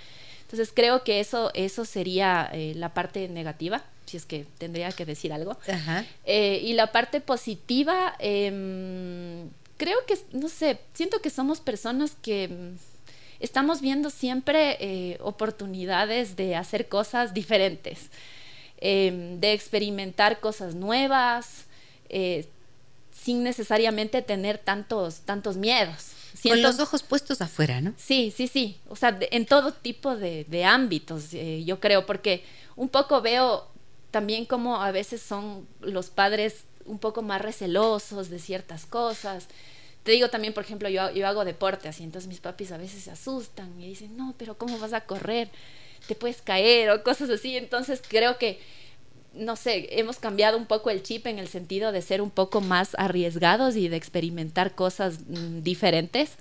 [0.45, 5.05] Entonces creo que eso, eso sería eh, la parte negativa si es que tendría que
[5.05, 5.57] decir algo.
[6.25, 12.49] Eh, y la parte positiva, em, creo que, no sé, siento que somos personas que
[12.49, 12.77] mm,
[13.41, 18.11] estamos viendo siempre eh, oportunidades de hacer cosas diferentes,
[18.79, 21.65] em, de experimentar cosas nuevas,
[22.09, 22.47] eh,
[23.13, 26.11] sin necesariamente tener tantos, tantos miedos.
[26.43, 27.95] Con los ojos puestos afuera, ¿no?
[27.97, 28.77] Sí, sí, sí.
[28.89, 32.45] O sea, en todo tipo de, de ámbitos, yo creo, porque
[32.77, 33.67] un poco veo
[34.11, 39.47] también como a veces son los padres un poco más recelosos de ciertas cosas.
[40.03, 43.05] Te digo también, por ejemplo, yo, yo hago deporte así, entonces mis papis a veces
[43.05, 45.51] se asustan y dicen, no, pero ¿cómo vas a correr?
[46.07, 47.57] Te puedes caer o cosas así.
[47.57, 48.61] Entonces creo que
[49.35, 52.61] no sé, hemos cambiado un poco el chip en el sentido de ser un poco
[52.61, 56.33] más arriesgados y de experimentar cosas mm, diferentes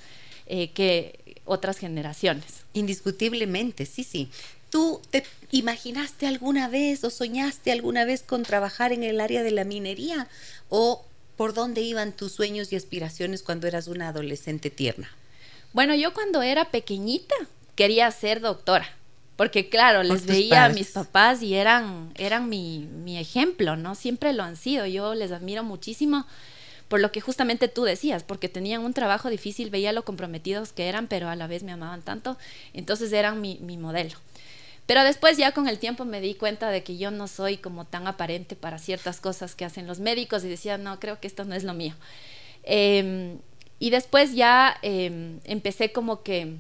[0.45, 2.63] eh, que otras generaciones.
[2.73, 4.29] Indiscutiblemente, sí, sí.
[4.73, 9.51] ¿Tú te imaginaste alguna vez o soñaste alguna vez con trabajar en el área de
[9.51, 10.27] la minería?
[10.67, 11.05] ¿O
[11.38, 15.12] por dónde iban tus sueños y aspiraciones cuando eras una adolescente tierna?
[15.73, 17.36] Bueno, yo cuando era pequeñita
[17.75, 18.89] quería ser doctora
[19.36, 23.93] porque claro, les veía a mis papás y eran, eran mi, mi ejemplo, ¿no?
[23.93, 26.25] Siempre lo han sido, yo les admiro muchísimo
[26.88, 30.88] por lo que justamente tú decías, porque tenían un trabajo difícil, veía lo comprometidos que
[30.89, 32.38] eran, pero a la vez me amaban tanto,
[32.73, 34.17] entonces eran mi, mi modelo.
[34.85, 37.85] Pero después ya con el tiempo me di cuenta de que yo no soy como
[37.85, 41.45] tan aparente para ciertas cosas que hacen los médicos y decía, no, creo que esto
[41.45, 41.95] no es lo mío.
[42.63, 43.39] Em,
[43.79, 46.55] y después ya em, empecé como que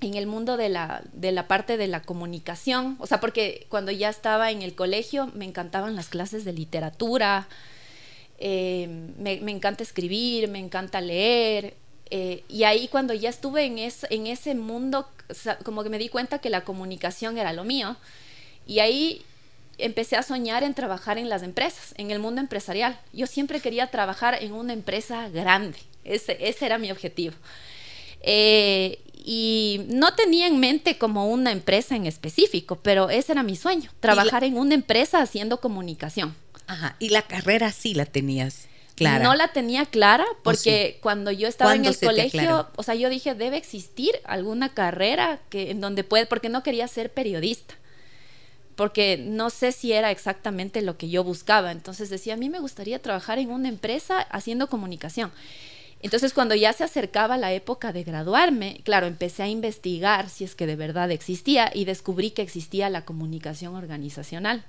[0.00, 3.90] en el mundo de la, de la parte de la comunicación, o sea, porque cuando
[3.92, 7.48] ya estaba en el colegio me encantaban las clases de literatura,
[8.38, 8.86] eh,
[9.18, 11.74] me, encanta escribir, me encanta leer,
[12.10, 15.08] eh, y ahí cuando ya estuve en, en ese mundo,
[15.64, 17.96] como que me di cuenta que la comunicación era lo mío,
[18.66, 19.22] y ahí
[19.78, 22.98] empecé a soñar en trabajar en las empresas, en el mundo empresarial.
[23.12, 27.34] Yo siempre quería trabajar en una empresa grande, ese, ese era mi objetivo.
[28.20, 33.56] Eh, y no tenía en mente como una empresa en específico, pero ese era mi
[33.56, 36.34] sueño, trabajar en una empresa haciendo comunicación.
[36.66, 38.68] Ajá, y la carrera sí la tenías.
[38.98, 39.24] Clara.
[39.24, 43.34] No la tenía clara porque cuando yo estaba en el colegio, o sea, yo dije,
[43.34, 47.74] debe existir alguna carrera que en donde puede, porque no quería ser periodista.
[48.76, 51.72] Porque no sé si era exactamente lo que yo buscaba.
[51.72, 55.32] Entonces decía, a mí me gustaría trabajar en una empresa haciendo comunicación.
[56.00, 60.54] Entonces, cuando ya se acercaba la época de graduarme, claro, empecé a investigar si es
[60.54, 64.64] que de verdad existía y descubrí que existía la comunicación organizacional.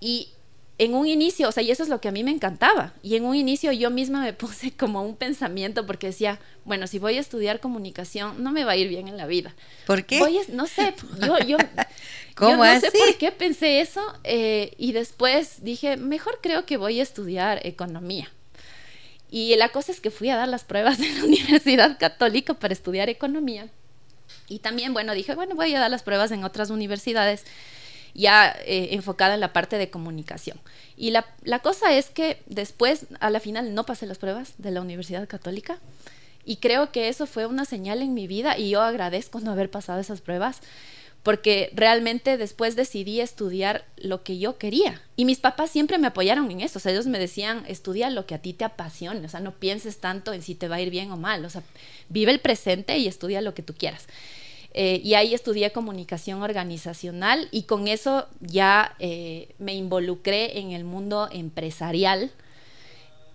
[0.00, 0.28] Y
[0.76, 2.94] en un inicio, o sea, y eso es lo que a mí me encantaba.
[3.02, 6.98] Y en un inicio yo misma me puse como un pensamiento porque decía, bueno, si
[6.98, 9.54] voy a estudiar comunicación, no me va a ir bien en la vida.
[9.86, 10.20] ¿Por qué?
[10.48, 11.56] no sé, yo, yo,
[12.34, 14.02] ¿Cómo no sé por qué pensé eso.
[14.24, 18.30] Eh, y después dije, mejor creo que voy a estudiar economía.
[19.30, 22.74] Y la cosa es que fui a dar las pruebas en la Universidad Católica para
[22.74, 23.68] estudiar economía.
[24.48, 27.44] Y también, bueno, dije, bueno, voy a dar las pruebas en otras universidades
[28.14, 30.58] ya eh, enfocada en la parte de comunicación.
[30.96, 34.70] Y la, la, cosa es que después, a la final, no pasé las pruebas de
[34.70, 35.78] la Universidad Católica.
[36.44, 39.70] Y creo que eso fue una señal en mi vida y yo agradezco no haber
[39.70, 40.60] pasado esas pruebas
[41.24, 45.00] porque realmente después decidí estudiar lo que yo quería.
[45.16, 48.26] Y mis papás siempre me apoyaron en eso, o sea, ellos me decían, estudia lo
[48.26, 50.80] que a ti te apasione, o sea, no pienses tanto en si te va a
[50.82, 51.62] ir bien o mal, o sea,
[52.10, 54.06] vive el presente y estudia lo que tú quieras.
[54.76, 60.82] Eh, y ahí estudié comunicación organizacional y con eso ya eh, me involucré en el
[60.82, 62.32] mundo empresarial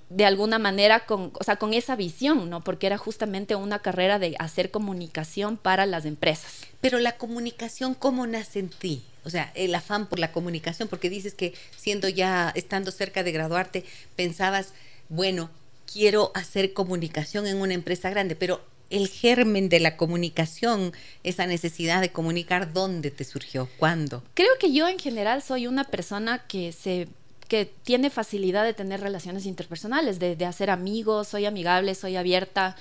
[0.10, 2.62] de alguna manera con, o sea, con esa visión, ¿no?
[2.64, 6.66] Porque era justamente una carrera de hacer comunicación para las empresas.
[6.82, 9.04] Pero la comunicación, ¿cómo nace en ti?
[9.24, 13.32] O sea, el afán por la comunicación, porque dices que siendo ya, estando cerca de
[13.32, 14.74] graduarte, pensabas,
[15.10, 15.52] bueno,
[15.92, 22.02] quiero hacer comunicación en una empresa grande, pero el germen de la comunicación, esa necesidad
[22.02, 23.70] de comunicar, ¿dónde te surgió?
[23.78, 24.24] ¿Cuándo?
[24.34, 27.08] Creo que yo en general soy una persona que se
[27.50, 32.78] que tiene facilidad de tener relaciones interpersonales, de, hacer amigos, soy amigable, soy abierta.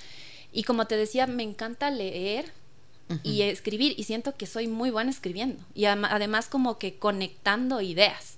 [0.52, 2.52] Y como te decía, me encanta leer
[3.22, 8.36] y escribir y siento que soy muy buena escribiendo y además como que conectando ideas.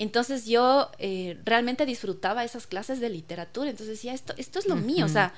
[0.00, 4.74] Entonces yo eh, realmente disfrutaba esas clases de literatura, entonces decía, esto, esto es lo
[4.74, 5.34] mío, o sea,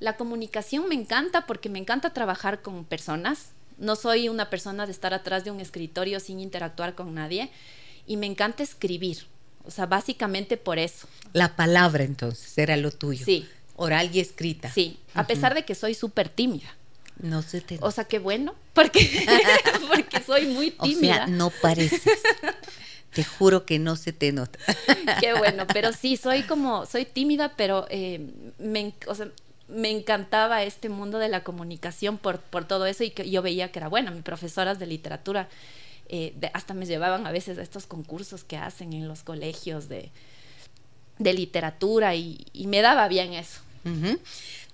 [0.00, 4.90] la comunicación me encanta porque me encanta trabajar con personas, no soy una persona de
[4.90, 7.52] estar atrás de un escritorio sin interactuar con nadie
[8.04, 9.28] y me encanta escribir.
[9.64, 11.06] O sea, básicamente por eso.
[11.32, 13.24] La palabra entonces era lo tuyo.
[13.24, 13.46] Sí.
[13.76, 14.72] Oral y escrita.
[14.72, 16.74] Sí, a pesar de que soy súper tímida.
[17.22, 17.78] No se te...
[17.80, 19.26] O sea, qué bueno, porque,
[19.88, 21.12] porque soy muy tímida.
[21.12, 22.02] O sea, no pareces.
[23.12, 24.58] Te juro que no se te nota.
[25.20, 29.28] qué bueno, pero sí, soy como, soy tímida, pero eh, me, o sea,
[29.68, 33.72] me encantaba este mundo de la comunicación por, por todo eso y que yo veía
[33.72, 34.10] que era bueno.
[34.10, 35.48] Mis profesoras de literatura
[36.08, 40.10] eh, hasta me llevaban a veces a estos concursos que hacen en los colegios de,
[41.18, 43.60] de literatura y, me daba bien eso.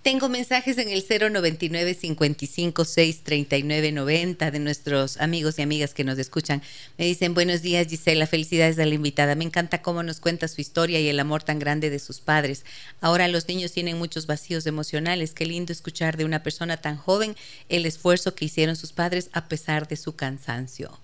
[0.07, 6.05] Tengo mensajes en el 099 55 6 39 90 de nuestros amigos y amigas que
[6.05, 6.63] nos escuchan.
[6.97, 9.35] Me dicen, buenos días Gisela, felicidades a la invitada.
[9.35, 12.65] Me encanta cómo nos cuenta su historia y el amor tan grande de sus padres.
[13.01, 15.35] Ahora los niños tienen muchos vacíos emocionales.
[15.35, 17.35] Qué lindo escuchar de una persona tan joven
[17.69, 21.01] el esfuerzo que hicieron sus padres a pesar de su cansancio.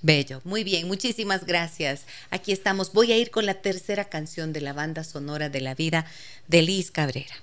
[0.00, 2.06] Bello, muy bien, muchísimas gracias.
[2.30, 2.94] Aquí estamos.
[2.94, 6.06] Voy a ir con la tercera canción de la banda sonora de la vida
[6.48, 7.34] de Liz Cabrera.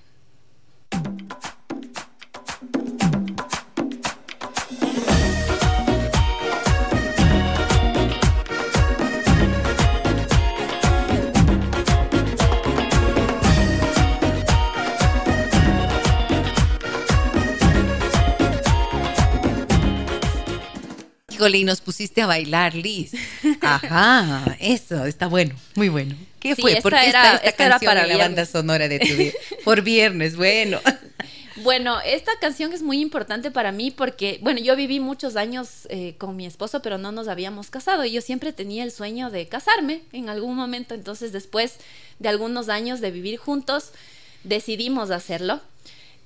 [21.49, 23.13] Y nos pusiste a bailar, Liz.
[23.61, 26.15] Ajá, eso, está bueno, muy bueno.
[26.39, 26.81] ¿Qué fue?
[26.81, 29.31] ¿Por qué era, esta, canción para la banda sonora de tu vida?
[29.63, 30.79] Por viernes, bueno.
[31.63, 36.15] Bueno, esta canción es muy importante para mí porque, bueno, yo viví muchos años eh,
[36.17, 39.47] con mi esposo, pero no nos habíamos casado y yo siempre tenía el sueño de
[39.47, 40.95] casarme en algún momento.
[40.95, 41.75] Entonces, después
[42.19, 43.91] de algunos años de vivir juntos,
[44.43, 45.61] decidimos hacerlo.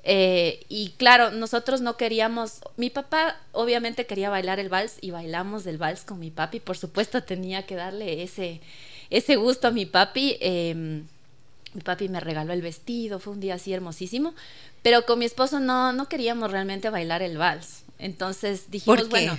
[0.08, 5.66] Eh, y claro, nosotros no queríamos, mi papá obviamente quería bailar el vals y bailamos
[5.66, 8.62] el vals con mi papi, por supuesto tenía que darle ese,
[9.10, 10.38] ese gusto a mi papi.
[10.42, 11.08] Em,
[11.74, 14.34] mi papi me regaló el vestido, fue un día así hermosísimo,
[14.84, 17.84] pero con mi esposo no, no queríamos realmente bailar el vals.
[17.98, 19.38] Entonces dijimos, bueno,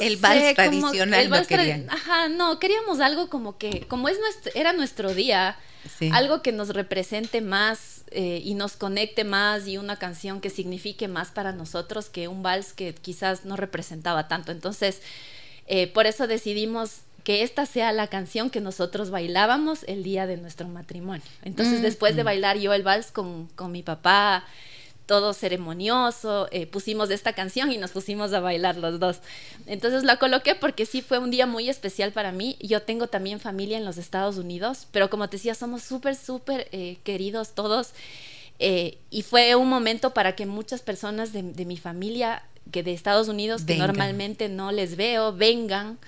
[0.00, 1.88] el vals tradicional no querían.
[1.90, 5.56] Ajá, no, queríamos algo como que, como es nuestro, era nuestro día,
[6.12, 11.08] algo que nos represente más eh, y nos conecte más y una canción que signifique
[11.08, 14.52] más para nosotros que un vals que quizás no representaba tanto.
[14.52, 15.02] Entonces,
[15.66, 20.38] eh, por eso decidimos que esta sea la canción que nosotros bailábamos el día de
[20.38, 21.22] nuestro matrimonio.
[21.42, 22.24] Entonces, mm, después de mm.
[22.24, 24.46] bailar yo el vals con, con mi papá,
[25.08, 29.20] todo ceremonioso, eh, pusimos esta canción y nos pusimos a bailar los dos.
[29.66, 32.58] Entonces la coloqué porque sí fue un día muy especial para mí.
[32.60, 36.68] Yo tengo también familia en los Estados Unidos, pero como te decía, somos súper, súper
[36.72, 37.94] eh, queridos todos.
[38.58, 43.28] Eh, y fue un momento para que muchas personas de, mi familia, que de Estados
[43.28, 45.98] Unidos, que normalmente no les veo, vengan.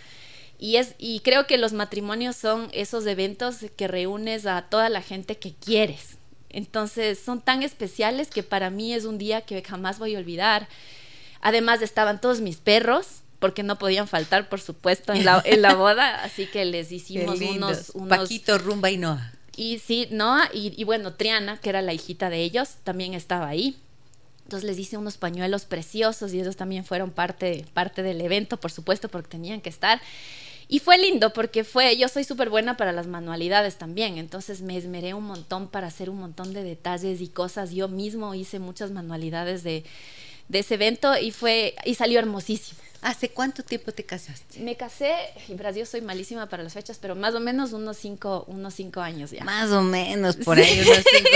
[0.58, 5.00] Y, es, y creo que los matrimonios son esos eventos que reúnes a toda la
[5.00, 6.19] gente que quieres
[6.50, 10.68] entonces son tan especiales que para mí es un día que jamás voy a olvidar.
[11.40, 15.74] Además estaban todos mis perros, porque no podían faltar, por supuesto, en la, en la
[15.74, 18.18] boda, así que les hicimos unos, unos...
[18.18, 19.32] Paquito, Rumba y Noah.
[19.56, 23.48] Y sí, Noah y, y, bueno, Triana, que era la hijita de ellos, también estaba
[23.48, 23.76] ahí.
[24.44, 28.70] Entonces les hice unos pañuelos preciosos y ellos también fueron parte, parte del evento, por
[28.70, 30.00] supuesto, porque tenían que estar.
[30.72, 34.76] Y fue lindo porque fue, yo soy súper buena para las manualidades también, entonces me
[34.76, 37.72] esmeré un montón para hacer un montón de detalles y cosas.
[37.72, 39.82] Yo mismo hice muchas manualidades de,
[40.46, 42.78] de ese evento y fue, y salió hermosísimo.
[43.02, 44.60] ¿Hace cuánto tiempo te casaste?
[44.60, 45.14] Me casé,
[45.48, 49.00] y yo soy malísima para las fechas, pero más o menos unos cinco, unos cinco
[49.00, 49.44] años ya.
[49.44, 51.30] Más o menos, por ahí unos cinco.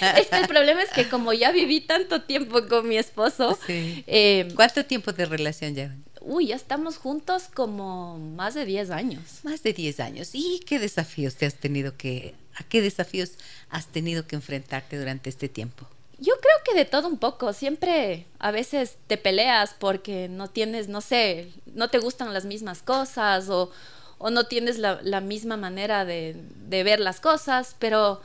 [0.16, 3.58] es que el problema es que como ya viví tanto tiempo con mi esposo.
[3.68, 6.02] Eh, ¿Cuánto tiempo de relación llevan?
[6.24, 9.22] uy, ya estamos juntos como más de 10 años.
[9.42, 10.30] Más de 10 años.
[10.32, 13.32] ¿Y qué desafíos te has tenido que, a qué desafíos
[13.70, 15.86] has tenido que enfrentarte durante este tiempo?
[16.22, 17.52] Yo creo que de todo un poco.
[17.52, 22.82] Siempre a veces te peleas porque no tienes, no sé, no te gustan las mismas
[22.82, 23.70] cosas o,
[24.18, 26.36] o no tienes la, la misma manera de,
[26.68, 28.20] de ver las cosas, pero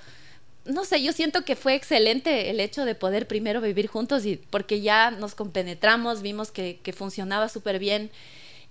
[0.67, 4.35] no sé, yo siento que fue excelente el hecho de poder primero vivir juntos y
[4.35, 8.11] porque ya nos compenetramos, vimos que, funcionaba súper bien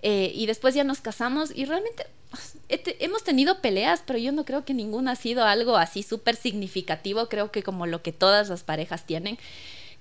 [0.09, 2.07] eh, y después ya nos casamos y realmente
[2.69, 7.29] hemos tenido peleas, pero yo no creo que ninguna ha sido algo así súper significativo,
[7.29, 9.37] creo que como lo que todas las parejas tienen.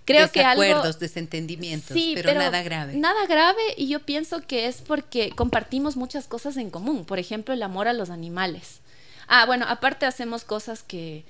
[0.05, 0.63] Creo que algo,
[0.99, 2.93] desentendimientos, pero, pero, nada grave.
[2.93, 7.55] Nada grave y yo pienso que es porque compartimos muchas cosas en común, por ejemplo,
[7.55, 8.81] el amor a los animales.
[9.27, 11.25] Ah, bueno, aparte hacemos cosas que,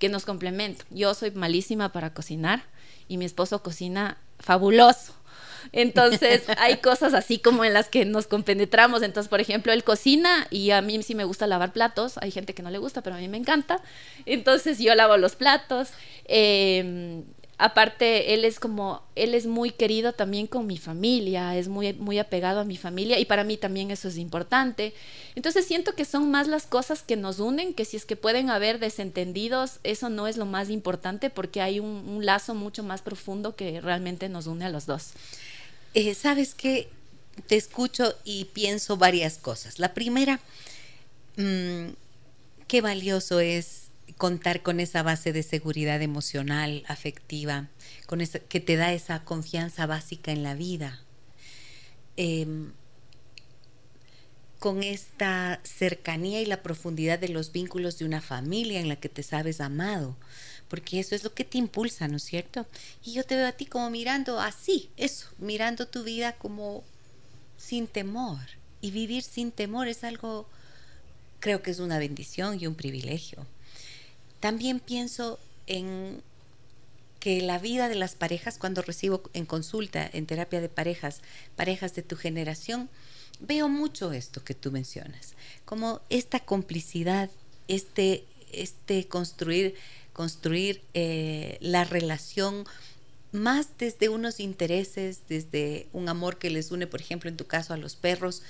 [0.00, 0.84] que nos complementan.
[0.90, 2.64] Yo soy malísima para cocinar
[3.06, 5.14] y mi esposo cocina fabuloso.
[5.72, 9.02] Entonces hay cosas así como en las que nos compenetramos.
[9.02, 12.18] Entonces, por ejemplo, él cocina y a mí sí me gusta lavar platos.
[12.18, 13.80] Hay gente que no le gusta, pero a mí me encanta.
[14.24, 15.90] Entonces yo lavo los platos.
[16.24, 17.22] Eh,
[17.58, 22.18] aparte él es como él es muy querido también con mi familia es muy muy
[22.18, 24.92] apegado a mi familia y para mí también eso es importante
[25.34, 28.50] entonces siento que son más las cosas que nos unen que si es que pueden
[28.50, 33.56] haber desentendidos eso no es lo más importante porque hay un, lazo mucho más profundo
[33.56, 35.12] que realmente nos une a los dos
[35.96, 36.90] eh, sabes que
[37.46, 39.78] te escucho y pienso varias cosas.
[39.78, 40.40] La primera
[41.36, 41.88] mmm,
[42.68, 43.84] qué valioso es
[44.18, 47.68] contar con esa base de seguridad emocional, afectiva,
[48.06, 51.02] con esa, que te da esa confianza básica en la vida.
[52.18, 52.72] Em,
[54.58, 59.08] con esta cercanía y la profundidad de los vínculos de una familia en la que
[59.08, 60.16] te sabes amado,
[60.68, 62.66] porque eso es lo que te impulsa, ¿no es cierto?
[63.04, 66.82] Y yo te veo a ti como mirando así, eso, mirando tu vida como
[67.58, 68.40] sin temor,
[68.80, 70.46] y vivir sin temor es algo,
[71.40, 73.46] creo que es una bendición y un privilegio.
[74.40, 76.22] También pienso en
[77.20, 81.22] que la vida de las parejas, cuando recibo en consulta, en terapia de parejas,
[81.56, 82.88] parejas de tu generación,
[83.40, 87.30] veo mucho esto que tú mencionas, como esta complicidad,
[87.68, 89.74] este, este construir,
[90.16, 92.64] construir eh, la relación
[93.32, 97.74] más desde unos intereses, desde un amor que les une, por ejemplo, en tu caso
[97.74, 98.42] a los perros,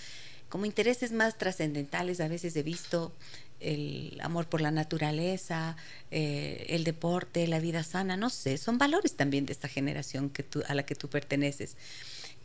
[0.48, 2.20] como intereses más trascendentales.
[2.20, 3.12] A veces he visto
[3.58, 5.76] el amor por la naturaleza,
[6.12, 10.44] eh, el deporte, la vida sana, no sé, son valores también de esta generación que
[10.44, 11.76] tú, a la que tú perteneces.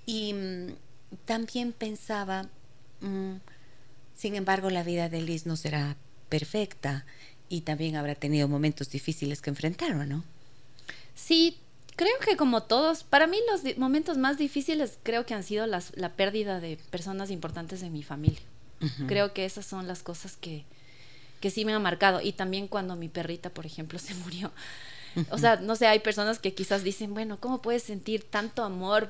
[0.07, 0.67] Y mm,
[1.26, 2.49] también pensaba,
[3.01, 3.36] mm,
[4.17, 5.95] sin embargo, la vida de Liz no será
[6.28, 7.05] perfecta
[7.52, 10.24] y también habrá tenido momentos difíciles que enfrentar, ¿no?
[11.16, 11.58] Sí,
[11.97, 15.91] creo que como todos, para mí los momentos más difíciles creo que han sido las,
[15.97, 18.39] la pérdida de personas importantes en mi familia.
[19.06, 20.64] Creo que esas son las cosas que,
[21.41, 22.22] que sí me han marcado.
[22.22, 24.52] Y también cuando mi perrita, por ejemplo, se murió.
[25.30, 29.10] O sea, no sé, hay personas que quizás dicen, bueno, ¿cómo puedes sentir tanto amor?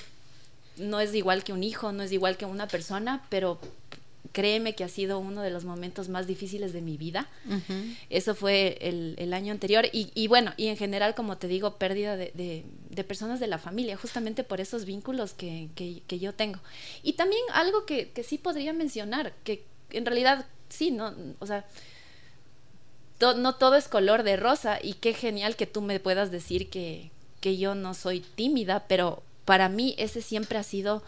[0.77, 3.61] No es igual que un hijo, no es igual que una persona, pero
[4.31, 7.29] créeme que ha sido uno de los momentos más difíciles de mi vida.
[8.09, 9.85] Eso fue el, año anterior.
[9.91, 12.65] Y, bueno, y en general, como te digo, pérdida de,
[13.07, 15.69] personas de la familia, justamente por esos vínculos que,
[16.07, 16.59] yo tengo.
[17.03, 21.13] Y también algo que, sí podría mencionar, que en realidad sí, ¿no?
[21.39, 21.65] O sea,
[23.19, 27.11] no todo es color de rosa y qué genial que tú me puedas decir que,
[27.39, 31.03] que yo no soy tímida, pero para mí ese siempre ha sido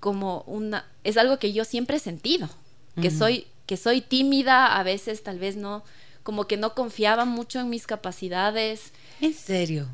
[0.00, 2.48] como una, es algo que yo siempre he sentido,
[3.00, 5.84] que soy, que soy tímida, a veces tal vez no,
[6.24, 8.92] como que no confiaba mucho en mis capacidades.
[9.20, 9.86] ¿En serio?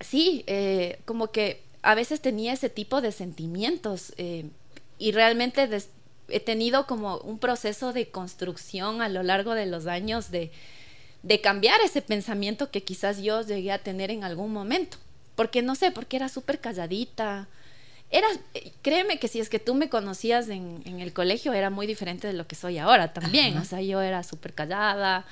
[0.00, 4.46] Sí, eh, como que a veces tenía ese tipo de sentimientos eh,
[4.98, 5.68] y realmente
[6.28, 10.50] he tenido como un proceso de construcción a lo largo de los años de,
[11.22, 14.96] de cambiar ese pensamiento que quizás yo llegué a tener en algún momento.
[15.34, 17.48] Porque no sé, porque era súper calladita,
[18.10, 18.26] era,
[18.82, 22.32] créeme que si es que tú me conocías en, el colegio, era muy diferente de
[22.32, 23.56] lo que soy ahora también.
[23.58, 25.24] O sea, yo era súper callada,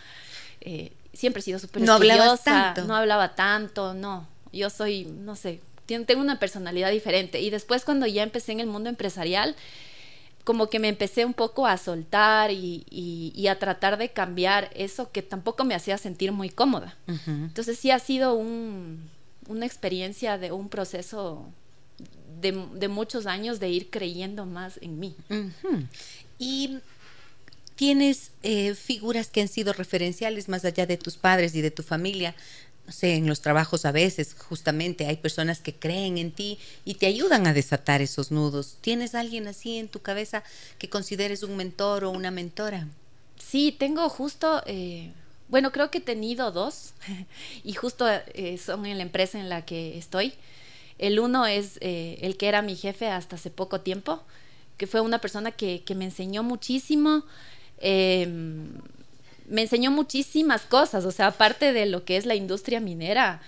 [0.61, 1.99] eh, siempre he sido súper no
[2.37, 2.85] tanto.
[2.85, 4.29] no hablaba tanto, no.
[4.53, 7.41] Yo soy, no sé, tengo una personalidad diferente.
[7.41, 9.57] Y después cuando ya empecé en el mundo empresarial,
[10.45, 15.23] como que me empecé un poco a soltar y, a tratar de cambiar eso que
[15.23, 16.97] tampoco me hacía sentir muy cómoda.
[17.27, 21.45] Entonces sí ha sido una experiencia de un proceso
[22.41, 25.15] de, muchos años de ir creyendo más en mí.
[26.39, 26.79] Y
[27.79, 31.83] tienes eh, figuras que han sido referenciales más allá de tus padres y de tu
[31.83, 32.35] familia.
[32.87, 36.95] No sé, en los trabajos a veces justamente hay personas que creen en ti y
[36.95, 38.79] te ayudan a desatar esos nudos.
[38.81, 40.43] ¿Tienes alguien así en tu cabeza
[40.79, 42.89] que consideres un mentor o una mentora?
[43.39, 45.13] Sí, tengo justo, eh,
[45.49, 46.95] bueno, creo que he tenido dos
[47.63, 50.33] y justo eh, son en la empresa en la que estoy.
[50.99, 54.23] El uno es eh, el que era mi jefe hasta hace poco tiempo,
[54.77, 57.25] que fue una persona que, me enseñó muchísimo.
[57.79, 58.69] Em,
[59.49, 63.41] me enseñó muchísimas cosas, o sea, aparte de lo que es la industria minera,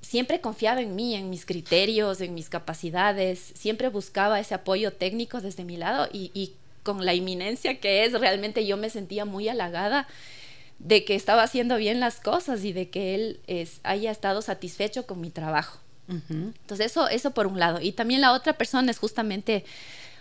[0.00, 5.40] siempre confiaba en mí, en mis criterios, en mis capacidades, siempre buscaba ese apoyo técnico
[5.40, 6.52] desde mi lado y,
[6.82, 10.06] con la inminencia que es, realmente yo me sentía muy halagada
[10.78, 13.40] de que estaba haciendo bien las cosas y de que él
[13.82, 15.78] haya estado satisfecho con mi trabajo.
[16.08, 17.80] Entonces, eso, eso por un lado.
[17.80, 19.64] Y también la otra persona es justamente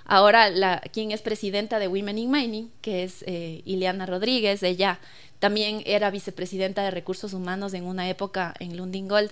[0.06, 4.64] ahora la, quien es presidenta de Women in Mining, que es eh, Ileana Rodríguez.
[4.64, 5.00] Ella
[5.40, 9.32] también era vicepresidenta de recursos humanos en una época en Lundin Gold.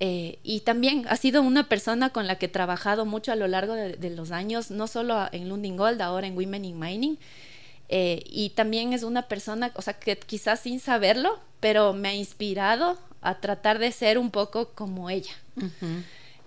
[0.00, 3.46] Eh, y también ha sido una persona con la que he trabajado mucho a lo
[3.46, 7.18] largo de, los años, no solo en Lundin Gold, ahora en Women in Mining.
[7.88, 12.14] Eh, y también es una persona, o sea, que quizás sin saberlo, pero me ha
[12.14, 15.32] inspirado a tratar de ser un poco como ella.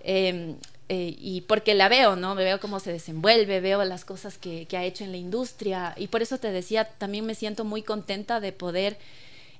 [0.04, 0.56] Em,
[0.88, 2.34] eh, y porque la veo, ¿no?
[2.34, 6.06] Me veo cómo se desenvuelve, veo las cosas que, ha hecho en la industria y
[6.06, 8.96] por eso te decía, también me siento muy contenta de poder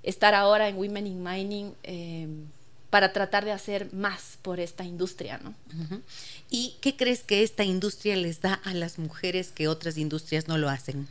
[0.02, 2.46] estar ahora en Women in Mining em,
[2.88, 5.54] para tratar de hacer más por esta industria, ¿no?
[6.48, 10.56] ¿Y qué crees que esta industria les da a las mujeres que otras industrias no
[10.56, 11.08] lo hacen?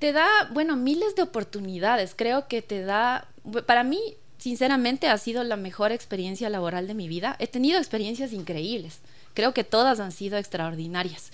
[0.00, 2.14] Te da, bueno, miles de oportunidades.
[2.16, 3.28] Creo que te da,
[3.66, 4.00] para mí,
[4.38, 7.36] sinceramente ha sido la mejor experiencia laboral de mi vida.
[7.38, 9.00] He tenido experiencias increíbles.
[9.34, 11.30] Creo que todas han sido extraordinarias.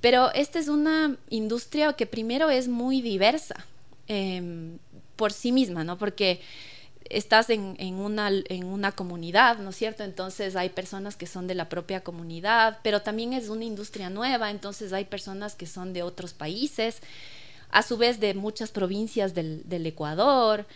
[0.00, 3.64] Pero esta es una industria que primero es muy diversa
[4.08, 4.78] em,
[5.14, 5.96] por sí misma, ¿no?
[5.96, 6.40] Porque
[7.08, 10.02] estás en, una, en una comunidad, ¿no es cierto?
[10.04, 14.50] Entonces hay personas que son de la propia comunidad, pero también es una industria nueva,
[14.50, 17.00] entonces hay personas que son de otros países,
[17.70, 20.66] a su vez de muchas provincias del, Ecuador,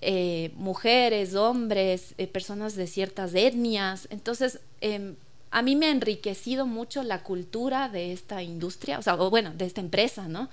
[0.00, 4.08] eh, mujeres, hombres, eh, personas de ciertas etnias.
[4.10, 5.16] Entonces, em,
[5.50, 9.52] a mí me ha enriquecido mucho la cultura de esta industria, o sea, o bueno,
[9.54, 10.48] de esta empresa, ¿no?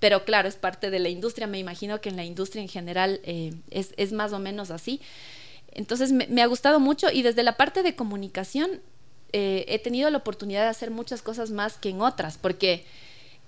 [0.00, 3.20] pero claro, es parte de la industria, me imagino que en la industria en general
[3.22, 5.02] eh, es, más o menos así.
[5.72, 8.80] Entonces me, ha gustado mucho y desde la parte de comunicación
[9.32, 12.84] he tenido la oportunidad de hacer muchas cosas más que en otras, porque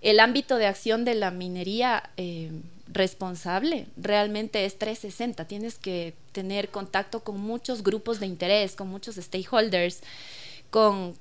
[0.02, 2.50] el ámbito de acción de la minería eh,
[2.88, 9.16] responsable realmente es 360, tienes que tener contacto con muchos grupos de interés, con muchos
[9.16, 10.00] stakeholders,
[10.70, 11.14] con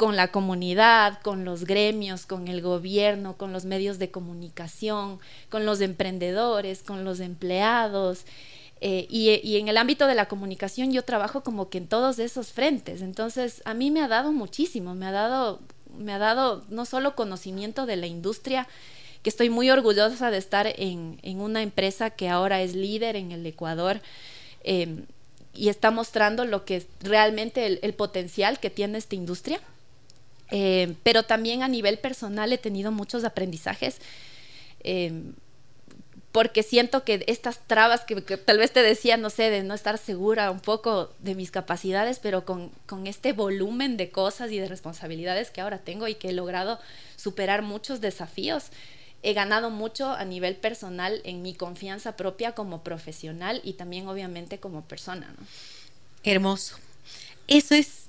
[0.00, 5.66] con la comunidad, con los gremios, con el gobierno, con los medios de comunicación, con
[5.66, 8.24] los emprendedores, con los empleados.
[8.80, 12.50] Eh, y, en el ámbito de la comunicación yo trabajo como que en todos esos
[12.50, 13.02] frentes.
[13.02, 15.60] Entonces, a mí me ha dado muchísimo, me ha dado,
[15.98, 18.66] me ha dado no solo conocimiento de la industria,
[19.22, 23.44] que estoy muy orgullosa de estar en, una empresa que ahora es líder en el
[23.46, 24.00] Ecuador.
[24.64, 25.04] Eh,
[25.52, 29.60] y está mostrando lo que es realmente el potencial que tiene esta industria
[30.50, 33.98] eh, pero también a nivel personal he tenido muchos aprendizajes.
[34.82, 35.12] Eh,
[36.32, 39.98] porque siento que estas trabas que, tal vez te decía, no sé, de no estar
[39.98, 44.68] segura un poco de mis capacidades, pero con, con, este volumen de cosas y de
[44.68, 46.78] responsabilidades que ahora tengo y que he logrado
[47.16, 48.66] superar muchos desafíos,
[49.22, 54.60] he ganado mucho a nivel personal en mi confianza propia como profesional y también obviamente
[54.60, 55.34] como persona.
[55.36, 55.46] ¿no?
[56.22, 56.76] Hermoso.
[57.48, 58.04] Eso es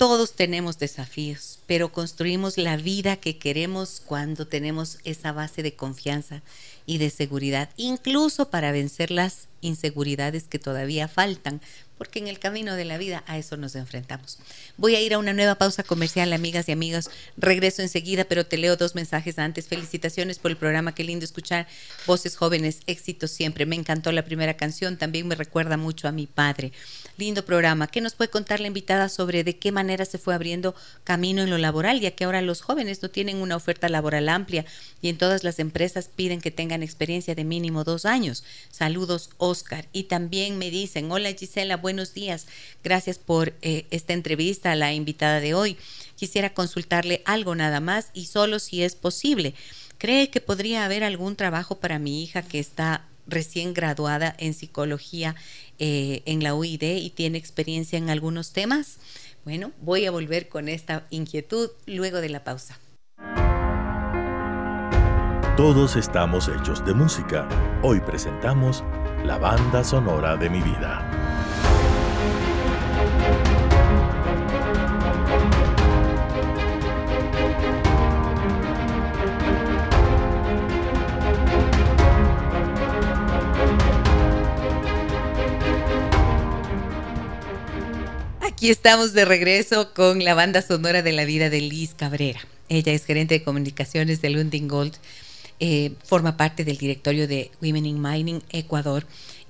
[0.00, 6.40] todos tenemos desafíos, pero construimos la vida que queremos cuando tenemos esa base de confianza
[6.86, 11.60] y de seguridad, incluso para vencer las inseguridades que todavía faltan,
[12.00, 14.38] porque en el camino de la vida a eso nos enfrentamos.
[14.78, 17.10] Voy a ir a una nueva pausa comercial, amigas y amigos.
[17.36, 19.68] Regreso enseguida, pero te leo dos mensajes antes.
[19.68, 21.68] Felicitaciones por el programa, qué lindo escuchar
[22.06, 23.66] voces jóvenes, éxito siempre.
[23.66, 26.72] Me encantó la primera canción, también me recuerda mucho a mi padre.
[27.18, 27.86] Lindo programa.
[27.86, 30.74] ¿Qué nos puede contar la invitada sobre de qué manera se fue abriendo
[31.04, 34.64] camino en lo laboral, ya que ahora los jóvenes no tienen una oferta laboral amplia
[35.02, 38.44] y en todas las empresas piden que tengan experiencia de mínimo dos años?
[38.70, 39.88] Saludos, Oscar.
[39.92, 42.46] Y también me dicen, hola Gisela, buenos días.
[42.82, 45.76] Gracias por eh, esta entrevista a la invitada de hoy.
[46.16, 49.54] Quisiera consultarle algo nada más y solo si es posible.
[49.98, 55.36] ¿Cree que podría haber algún trabajo para mi hija que está recién graduada en psicología
[55.78, 58.98] eh, en la UID y tiene experiencia en algunos temas?
[59.44, 62.78] Bueno, voy a volver con esta inquietud luego de la pausa.
[65.62, 67.46] Todos estamos hechos de música.
[67.82, 68.82] Hoy presentamos
[69.26, 71.06] la banda sonora de mi vida.
[88.40, 92.40] Aquí estamos de regreso con la banda sonora de la vida de Liz Cabrera.
[92.70, 94.96] Ella es gerente de comunicaciones de Lundin Gold
[95.60, 99.06] eh, forma parte del directorio de Women in Mining Ecuador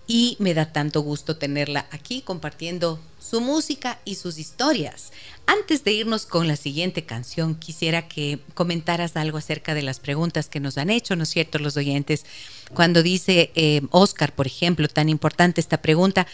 [0.06, 5.12] y me da tanto gusto tenerla aquí compartiendo su música y sus historias.
[5.46, 10.48] Antes de irnos con la siguiente canción, quisiera que comentaras algo acerca de las preguntas
[10.48, 12.26] que nos han hecho, ¿no es cierto?, los oyentes.
[12.74, 16.26] Cuando dice eh, Oscar, por ejemplo, tan importante esta pregunta,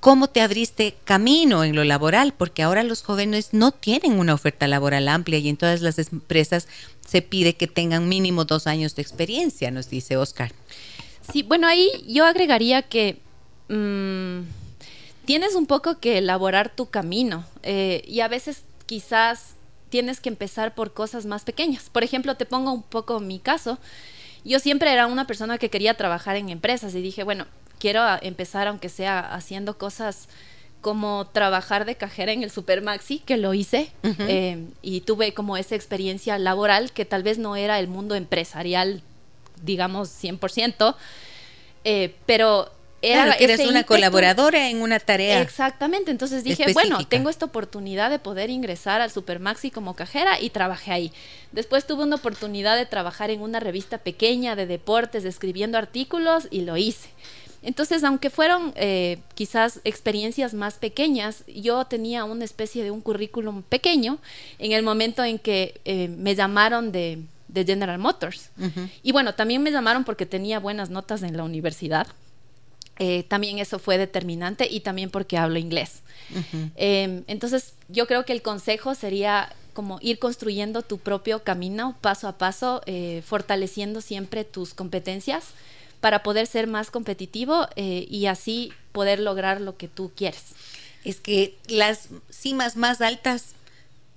[0.00, 2.32] ¿Cómo te abriste camino en lo laboral?
[2.32, 6.68] Porque ahora los jóvenes no tienen una oferta laboral amplia y en todas las empresas
[7.06, 10.52] se pide que tengan mínimo dos años de experiencia, nos dice Oscar.
[11.32, 13.18] Sí, bueno, ahí yo agregaría que
[13.68, 14.42] mm,
[15.24, 19.54] tienes un poco que elaborar tu camino eh, y a veces quizás
[19.90, 21.90] tienes que empezar por cosas más pequeñas.
[21.90, 23.78] Por ejemplo, te pongo un poco mi caso.
[24.44, 27.46] Yo siempre era una persona que quería trabajar en empresas y dije, bueno,
[27.78, 30.28] quiero empezar, aunque sea haciendo cosas
[30.80, 35.56] como trabajar de cajera en el Super Maxi, que lo hice, eh, y tuve como
[35.56, 39.02] esa experiencia laboral que tal vez no era el mundo empresarial,
[39.62, 40.94] digamos, 100%,
[41.84, 42.70] eh, pero
[43.00, 45.40] era eres una colaboradora en una tarea.
[45.40, 50.50] Exactamente, entonces dije, bueno, tengo esta oportunidad de poder ingresar al Supermaxi como cajera y
[50.50, 51.12] trabajé ahí.
[51.52, 56.62] Después tuve una oportunidad de trabajar en una revista pequeña de deportes, escribiendo artículos y
[56.62, 57.08] lo hice.
[57.62, 63.62] Entonces, aunque fueron eh, quizás experiencias más pequeñas, yo tenía una especie de un currículum
[63.62, 64.18] pequeño
[64.58, 67.22] en el momento en que eh, me llamaron de,
[67.54, 68.50] General Motors.
[69.02, 72.06] Y bueno, también me llamaron porque tenía buenas notas en la universidad.
[73.00, 76.02] Eh, también eso fue determinante y también porque hablo inglés.
[76.76, 82.28] Em, entonces, yo creo que el consejo sería como ir construyendo tu propio camino paso
[82.28, 85.44] a paso, eh, fortaleciendo siempre tus competencias
[86.00, 90.42] para poder ser más competitivo eh, y así poder lograr lo que tú quieres.
[91.04, 93.54] Es que las cimas más altas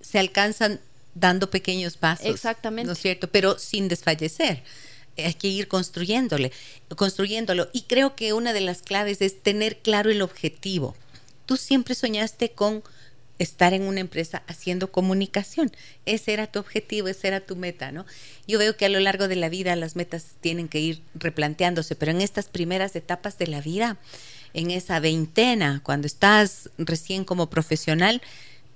[0.01, 0.79] se alcanzan
[1.13, 2.25] dando pequeños pasos.
[2.25, 2.87] Exactamente.
[2.87, 3.29] ¿No es cierto?
[3.29, 4.63] Pero sin desfallecer.
[5.17, 6.51] Hay que ir construyéndole,
[6.95, 7.69] construyéndolo.
[7.73, 10.95] Y creo que una de las claves es tener claro el objetivo.
[11.45, 12.83] Tú siempre soñaste con
[13.41, 15.71] estar en una empresa haciendo comunicación.
[16.05, 18.05] Ese era tu objetivo, esa era tu meta, ¿no?
[18.47, 21.95] Yo veo que a lo largo de la vida las metas tienen que ir replanteándose,
[21.95, 23.97] pero en estas primeras etapas de la vida,
[24.53, 28.21] en esa veintena, cuando estás recién como profesional,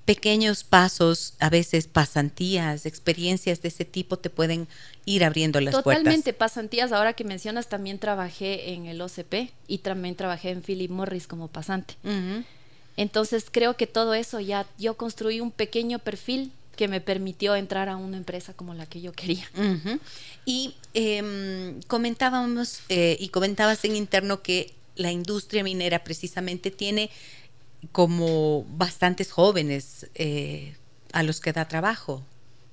[0.06, 4.68] pequeños pasos, a veces pasantías, experiencias de ese tipo te pueden
[5.06, 6.04] ir abriendo las puertas.
[6.04, 6.92] Totalmente, pasantías.
[6.92, 11.50] Ahora que mencionas, también trabajé en el OCP y también trabajé en Philip Morris como
[11.50, 11.96] pasante.
[12.98, 17.90] Entonces creo que todo eso ya yo construí un pequeño perfil que me permitió entrar
[17.90, 19.50] a una empresa como la que yo quería.
[20.46, 27.10] Y em, comentábamos eh, y comentabas en interno que la industria minera precisamente tiene
[27.92, 30.76] como bastantes jóvenes eh,
[31.12, 32.24] a los que da trabajo.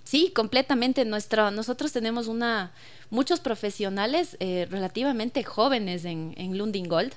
[0.05, 1.05] Sí, completamente.
[1.05, 2.73] Nuestra, nosotros tenemos una
[3.11, 7.13] muchos profesionales eh, relativamente jóvenes en, en Lundin Gold,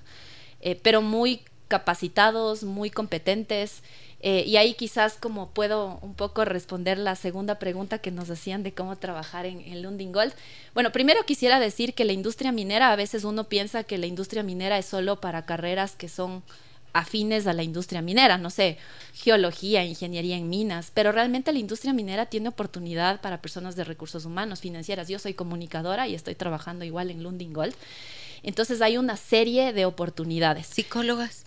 [0.81, 3.81] pero muy capacitados, muy competentes.
[4.21, 8.63] Eh, y ahí quizás como puedo un poco responder la segunda pregunta que nos hacían
[8.63, 10.33] de cómo trabajar en, en Lundin Gold.
[10.73, 14.41] Bueno, primero quisiera decir que la industria minera, a veces uno piensa que la industria
[14.41, 16.43] minera es solo para carreras que son
[16.95, 18.77] afines a la industria minera, no sé,
[19.13, 24.23] geología, ingeniería en minas, pero realmente la industria minera tiene oportunidad para personas de recursos
[24.23, 25.09] humanos, financieras.
[25.09, 27.75] Yo soy comunicadora y estoy trabajando igual en Lundin Gold.
[28.43, 30.67] Entonces hay una serie de oportunidades.
[30.67, 31.45] Psicólogas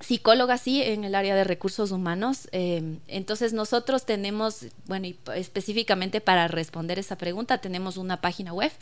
[0.00, 2.48] psicóloga, sí, en el área de recursos humanos.
[2.52, 8.72] Eh, entonces nosotros tenemos, bueno, y específicamente para responder esa pregunta, tenemos una página web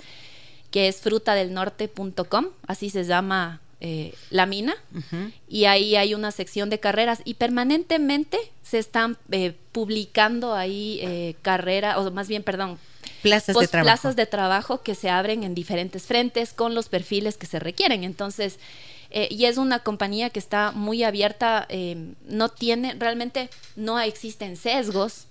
[0.71, 4.75] que es frutadelnorte.com, así se llama eh, la mina,
[5.47, 11.97] y ahí hay una sección de carreras y permanentemente se están eh, publicando ahí carreras,
[11.99, 12.79] o más bien, perdón,
[13.23, 13.87] plazas de trabajo.
[13.87, 18.03] plazas de trabajo que se abren en diferentes frentes con los perfiles que se requieren.
[18.03, 18.59] Entonces,
[19.17, 24.57] eh, y es una compañía que está muy abierta, eh, no tiene, realmente no existen
[24.57, 25.29] sesgos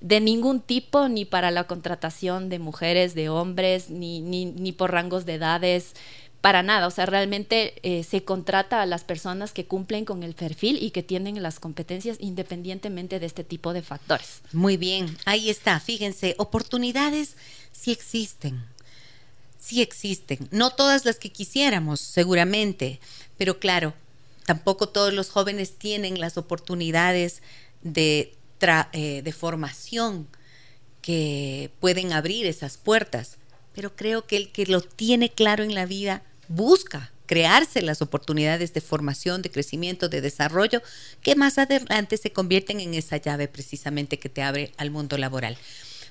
[0.00, 4.92] de ningún tipo, ni para la contratación de mujeres, de hombres, ni, ni, ni por
[4.92, 5.94] rangos de edades,
[6.40, 6.86] para nada.
[6.86, 10.92] O sea, realmente eh, se contrata a las personas que cumplen con el perfil y
[10.92, 14.42] que tienen las competencias independientemente de este tipo de factores.
[14.52, 15.80] Muy bien, ahí está.
[15.80, 17.36] Fíjense, oportunidades
[17.72, 18.62] sí existen
[19.66, 20.48] sí existen.
[20.50, 23.00] No todas las que quisiéramos, seguramente,
[23.36, 23.94] pero claro,
[24.44, 27.42] tampoco todos los jóvenes tienen las oportunidades
[27.82, 28.34] de,
[28.92, 30.28] eh, de formación
[31.02, 33.38] que pueden abrir esas puertas.
[33.74, 38.72] Pero creo que el que lo tiene claro en la vida busca crearse las oportunidades
[38.72, 40.80] de formación, de crecimiento, de desarrollo,
[41.22, 45.58] que más adelante se convierten en esa llave precisamente que te abre al mundo laboral.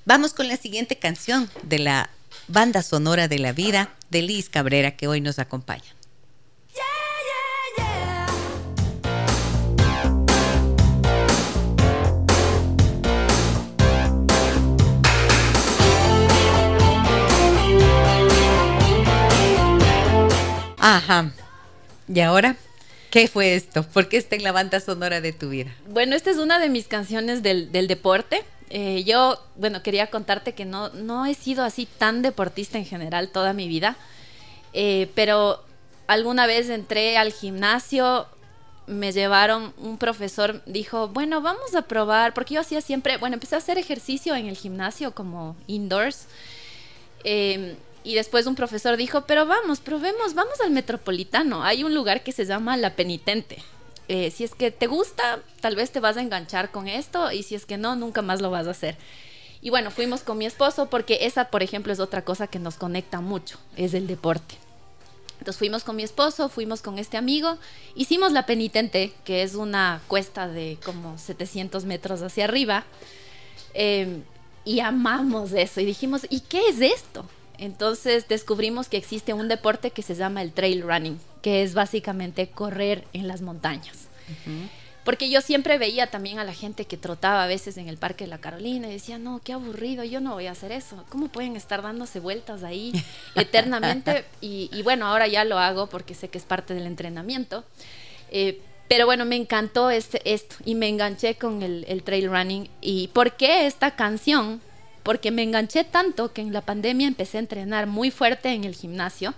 [0.04, 2.10] Vamos con la siguiente canción de la
[2.48, 5.96] banda sonora de la vida de Liz Cabrera que hoy nos acompaña.
[20.88, 21.32] Ajá.
[22.08, 22.58] ¿Y ahora?
[23.10, 23.82] ¿Qué fue esto?
[23.84, 25.74] ¿Por qué está en la banda sonora de tu vida?
[25.88, 28.44] Bueno, esta es una de mis canciones del, deporte.
[28.70, 33.30] Eh, yo, bueno, quería contarte que no, no he sido así tan deportista en general
[33.30, 33.96] toda mi vida,
[34.74, 35.64] eh, pero
[36.08, 38.28] alguna vez entré al gimnasio,
[38.88, 43.56] me llevaron, un profesor dijo, bueno, vamos a probar, porque yo hacía siempre, bueno, empecé
[43.56, 46.28] a hacer ejercicio en el gimnasio como indoors.
[47.24, 51.64] Em, y después un profesor dijo, pero vamos, probemos, vamos al metropolitano.
[51.64, 53.64] Hay un lugar que se llama La Penitente.
[54.08, 57.44] Eh, si es que te gusta, tal vez te vas a enganchar con esto y
[57.44, 58.98] si es que no, nunca más lo vas a hacer.
[59.62, 62.76] Y bueno, fuimos con mi esposo porque esa, por ejemplo, es otra cosa que nos
[62.76, 64.56] conecta mucho, es el deporte.
[65.40, 67.58] Entonces fuimos con mi esposo, fuimos con este amigo,
[67.96, 72.86] hicimos la penitente, que es una cuesta de como 700 metros hacia arriba,
[73.74, 74.24] em,
[74.64, 77.26] y amamos eso y dijimos, ¿y qué es esto?
[77.58, 82.48] Entonces descubrimos que existe un deporte que se llama el trail running, que es básicamente
[82.48, 84.08] correr en las montañas.
[85.04, 88.24] Porque yo siempre veía también a la gente que trotaba a veces en el Parque
[88.24, 91.06] de la Carolina y decía, no, qué aburrido, yo no voy a hacer eso.
[91.10, 92.94] ¿Cómo pueden estar dándose vueltas ahí
[93.36, 94.26] eternamente?
[94.42, 97.64] Y, y bueno, ahora ya lo hago porque sé que es parte del entrenamiento.
[98.32, 102.70] Eh, pero bueno, me encantó este, esto y me enganché con el, el, trail running.
[102.82, 104.62] ¿Y por qué esta canción?
[105.04, 108.74] Porque me enganché tanto que en la pandemia empecé a entrenar muy fuerte en el
[108.74, 109.36] gimnasio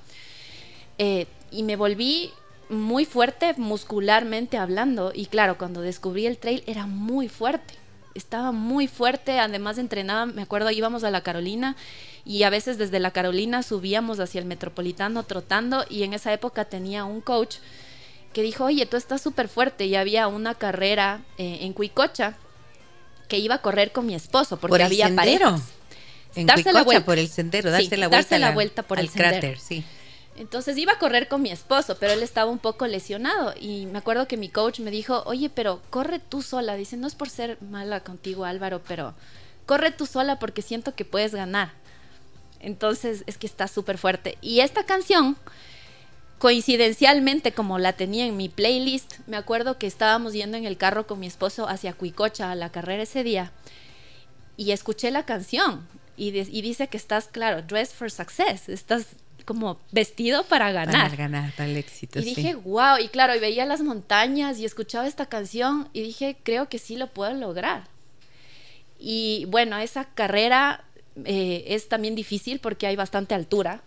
[0.99, 2.31] eh, y me volví
[2.69, 5.11] muy fuerte muscularmente hablando.
[5.13, 7.73] Y claro, cuando descubrí el trail era muy fuerte.
[8.15, 11.75] Estaba muy fuerte, además entrenaba, me acuerdo, íbamos a la Carolina
[12.25, 16.65] y a veces desde la Carolina subíamos hacia el Metropolitano trotando y en esa época
[16.65, 17.57] tenía un coach
[18.33, 22.33] que dijo, oye, tú estás súper fuerte y había una carrera eh, en Cuicocha
[23.27, 25.61] que iba a correr con mi esposo porque ¿Por había sendero?
[26.35, 27.05] En darse Cuicocha, la vuelta.
[27.05, 29.29] por el sendero, darse Sí, la vuelta, darse a la vuelta por al el sendero.
[29.31, 29.83] cráter, sí.
[30.37, 33.97] Entonces iba a correr con mi esposo, pero él estaba un poco lesionado y me
[33.97, 36.75] acuerdo que mi coach me dijo, oye, pero corre tú sola.
[36.75, 39.15] Dice, no es por ser mala contigo Álvaro, pero
[39.65, 41.71] corre tú sola porque siento que puedes ganar.
[42.59, 44.37] Entonces es que está súper fuerte.
[44.41, 45.37] Y esta canción,
[46.37, 51.07] coincidencialmente como la tenía en mi playlist, me acuerdo que estábamos yendo en el carro
[51.07, 53.51] con mi esposo hacia Cuicocha a la carrera ese día
[54.55, 59.07] y escuché la canción y, y dice que estás, claro, dressed for success, estás
[59.47, 61.05] como vestido para ganar.
[61.09, 62.35] Para ganar, para el éxito, Y sí.
[62.35, 66.67] dije, wow, y claro, y veía las montañas y escuchaba esta canción y dije, creo
[66.67, 67.87] que sí lo puedo lograr.
[68.99, 70.83] Y bueno, esa carrera
[71.23, 73.81] eh, es también difícil porque hay bastante altura.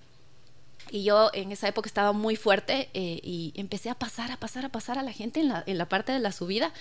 [0.90, 4.64] Y yo en esa época estaba muy fuerte eh, y empecé a pasar, a pasar,
[4.64, 6.72] a pasar a la gente en la, en la parte de la subida.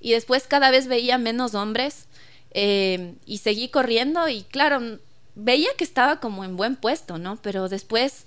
[0.00, 2.08] Y después cada vez veía menos hombres
[2.50, 4.98] eh, y seguí corriendo y claro,
[5.38, 7.36] veía que estaba como en buen puesto, ¿no?
[7.36, 8.26] Pero después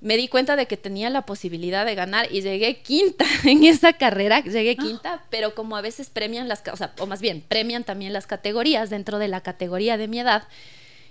[0.00, 3.94] me di cuenta de que tenía la posibilidad de ganar y llegué quinta en esa
[3.94, 7.84] carrera, llegué quinta, pero como a veces premian las, o sea, o más bien, premian
[7.84, 10.44] también las categorías dentro de la categoría de mi edad,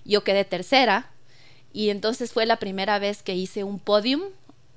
[0.06, 1.10] yo quedé tercera
[1.74, 4.22] y entonces fue la primera vez que hice un podium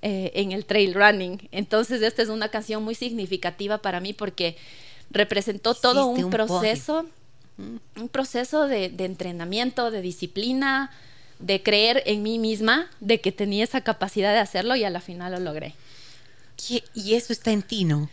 [0.01, 1.49] eh, en el trail running.
[1.53, 4.57] Entonces esta es una canción muy significativa para mí porque
[5.11, 7.11] representó todo Hiciste un un proceso, un
[8.13, 10.91] proceso de, de entrenamiento, de disciplina,
[11.39, 15.01] de creer en mí misma, de que tenía esa capacidad de hacerlo y a la
[15.01, 15.75] final lo logré.
[16.57, 18.09] ¿Qué- Y eso está en ti, ¿no?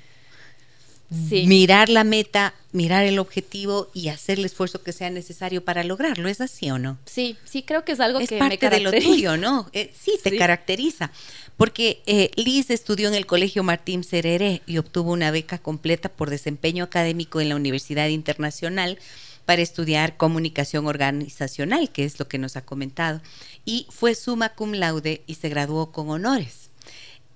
[1.30, 1.46] Sí.
[1.46, 6.28] Mirar la meta, mirar el objetivo y hacer el esfuerzo que sea necesario para lograrlo.
[6.28, 6.98] ¿Es así o no?
[7.06, 9.70] Sí, sí creo que es algo es que parte me de lo tuyo, ¿no?
[9.72, 10.38] Eh, sí, te Sí.
[10.38, 11.12] caracteriza.
[11.58, 16.32] Porque eh, Liz estudió en el Colegio Martín Sereré y obtuvo una beca completa por
[16.32, 18.98] desempeño académico en la Universidad Internacional
[19.46, 23.22] para estudiar comunicación organizacional, que es lo que nos ha comentado.
[23.64, 26.70] Y fue summa cum laude y se graduó con honores.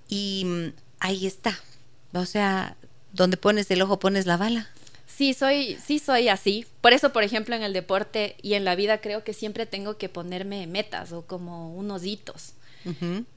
[0.08, 1.58] Y mm, ahí está.
[2.12, 2.76] O sea,
[3.12, 4.68] donde pones el ojo pones la bala.
[5.06, 6.66] Sí, soy, sí soy así.
[6.80, 9.98] Por eso, por ejemplo, en el deporte y en la vida creo que siempre tengo
[9.98, 12.54] que ponerme metas o como unos hitos.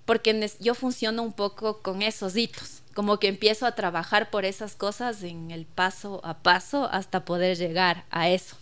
[0.05, 2.81] Porque yo funciono un poco con esos hitos.
[2.93, 7.57] Como que empiezo a trabajar por esas cosas en el paso a paso hasta poder
[7.57, 8.55] llegar a eso.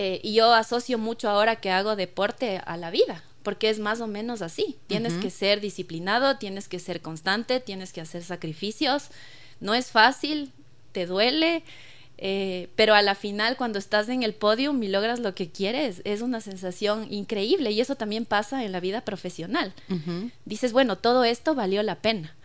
[0.00, 4.00] Eh, y yo asocio mucho ahora que hago deporte a la vida, porque es más
[4.00, 4.78] o menos así.
[4.86, 9.08] Tienes que ser disciplinado, tienes que ser constante, tienes que hacer sacrificios.
[9.58, 10.52] No es fácil,
[10.92, 11.64] te duele,
[12.16, 16.00] eh, pero a la final cuando estás en el podio y logras lo que quieres,
[16.04, 19.74] es una sensación increíble y eso también pasa en la vida profesional.
[20.44, 22.36] Dices, bueno, todo esto valió la pena.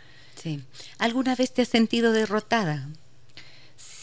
[0.41, 0.63] Sí.
[0.97, 2.89] ¿Alguna vez te has sentido derrotada?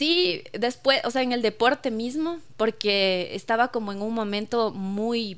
[0.00, 5.36] Sí, después, o sea, en el deporte mismo, porque estaba como en un momento muy,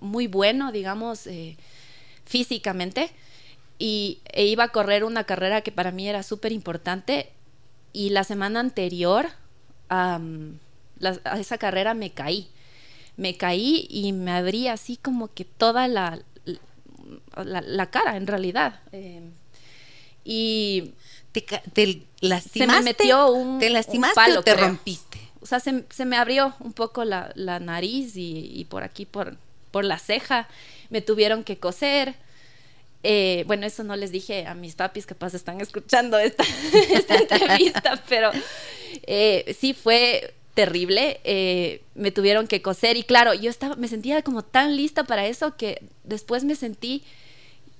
[0.00, 1.58] muy bueno, digamos, eh,
[2.24, 3.10] físicamente,
[3.78, 7.28] y e iba a correr una carrera que para mí era súper importante,
[7.92, 9.26] y la semana anterior
[9.90, 10.18] a
[11.38, 12.48] esa carrera me caí.
[13.18, 16.20] Me caí y me abrí así como que toda la,
[17.36, 18.80] la, cara, en realidad.
[18.92, 19.28] Eh,
[20.24, 20.94] y
[21.42, 22.82] ¿Te, te lastimaste?
[22.84, 24.66] metió un- ¿Te un lastimaste palo, o te creo.
[24.68, 25.18] rompiste?
[25.40, 29.04] o sea, se, se me abrió un poco la, la nariz y, y por aquí,
[29.04, 29.36] por,
[29.70, 30.48] por la ceja,
[30.88, 32.14] me tuvieron que coser.
[33.02, 36.44] Eh, bueno, eso no les dije a mis papis, capaz están escuchando esta,
[36.94, 38.30] esta entrevista, pero
[39.06, 41.20] eh, sí fue terrible.
[41.24, 45.26] eh, me tuvieron que coser y claro, yo estaba, me sentía como tan lista para
[45.26, 47.02] eso que después me sentí,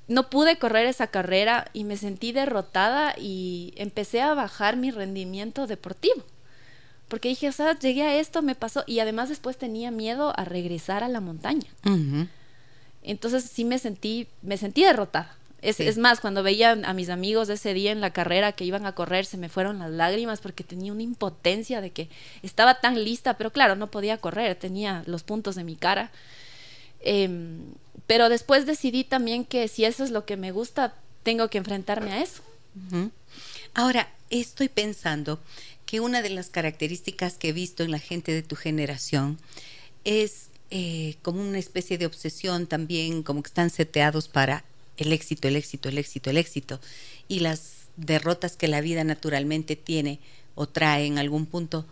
[0.06, 5.66] no pude correr esa carrera y me sentí derrotada y empecé a bajar mi rendimiento
[5.66, 6.22] deportivo.
[7.08, 8.84] Porque dije, o sea, llegué a esto, me pasó.
[8.86, 11.68] Y además después tenía miedo a regresar a la montaña.
[13.02, 15.36] Entonces sí me sentí, me sentí derrotada.
[15.62, 18.84] Es, es, más, cuando veía a mis amigos ese día en la carrera que iban
[18.84, 22.10] a correr, se me fueron las lágrimas porque tenía una impotencia de que
[22.42, 26.10] estaba tan lista, pero claro, no podía correr, tenía los puntos de mi cara.
[27.00, 27.30] Eh,
[28.06, 32.12] pero después decidí también que si eso es lo que me gusta, tengo que enfrentarme
[32.12, 32.42] a eso.
[33.72, 35.40] Ahora, estoy pensando
[35.86, 39.38] que una de las características que he visto en la gente de tu generación
[40.04, 44.64] es eh, como una especie de obsesión también, como que están seteados para
[44.96, 46.80] el éxito, el éxito, el éxito, el éxito.
[47.28, 50.20] Y las derrotas que la vida naturalmente tiene
[50.54, 51.86] o trae en algún punto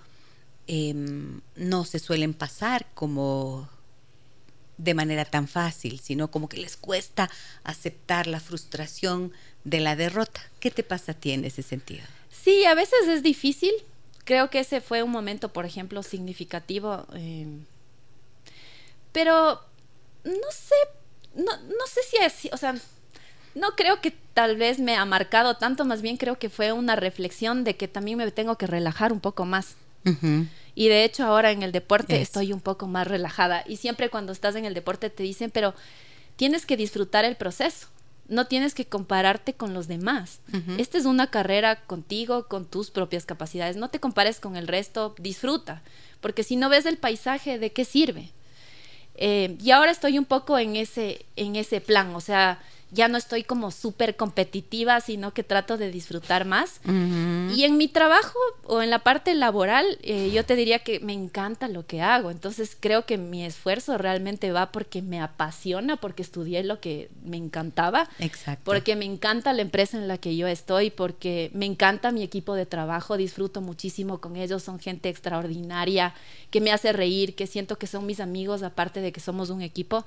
[0.69, 0.95] eh,
[1.57, 3.69] no se suelen pasar como
[4.83, 7.31] de manera tan fácil, sino como que les cuesta
[7.65, 9.33] aceptar la frustración
[9.65, 10.41] de la derrota.
[10.61, 12.05] ¿Qué te pasa a ti en ese sentido?
[12.31, 13.73] Sí, a veces es difícil.
[14.25, 17.07] Creo que ese fue un momento, por ejemplo, significativo.
[17.15, 17.47] Eh,
[19.13, 19.61] pero
[20.25, 20.75] no sé,
[21.35, 22.75] no, no sé si es, o sea,
[23.55, 26.97] no creo que tal vez me ha marcado tanto, más bien creo que fue una
[26.97, 29.77] reflexión de que también me tengo que relajar un poco más.
[30.05, 30.49] Uh -huh.
[30.75, 33.65] Y de hecho ahora en el deporte estoy un poco más relajada.
[33.67, 35.75] Y siempre cuando estás en el deporte te dicen, pero
[36.37, 37.89] tienes que disfrutar el proceso.
[38.29, 40.41] No tienes que compararte con los demás.
[40.53, 40.81] Uh -huh.
[40.81, 43.77] Esta es una carrera contigo, con tus propias capacidades.
[43.77, 45.83] No te compares con el resto, disfruta.
[46.21, 48.31] Porque si no ves el paisaje, ¿de qué sirve?
[49.17, 52.15] Eh, y ahora estoy un poco en ese, en ese plan.
[52.15, 52.61] O sea,
[52.93, 56.81] ya no estoy como súper competitiva, sino que trato de disfrutar más.
[56.85, 57.57] Uh -huh.
[57.57, 61.15] Y en mi trabajo o en la parte laboral, eh, yo te diría que me
[61.15, 62.31] encanta lo que hago.
[62.31, 67.39] Entonces creo que mi esfuerzo realmente va porque me apasiona, porque estudié lo que me
[67.39, 68.11] encantaba.
[68.19, 68.63] Exacto.
[68.65, 72.55] Porque me encanta la empresa en la que yo estoy, porque me encanta mi equipo
[72.55, 76.13] de trabajo, disfruto muchísimo con ellos, son gente extraordinaria,
[76.51, 79.63] que me hace reír, que siento que son mis amigos, aparte de que somos un
[79.63, 80.05] equipo.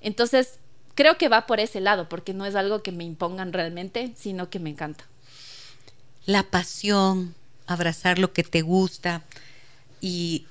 [0.00, 0.58] Entonces,
[0.96, 4.50] creo que va por ese lado, porque no es algo que me impongan realmente, sino
[4.50, 5.04] que me encanta.
[6.24, 7.36] La pasión,
[7.68, 9.22] abrazar lo que te gusta
[10.00, 10.46] y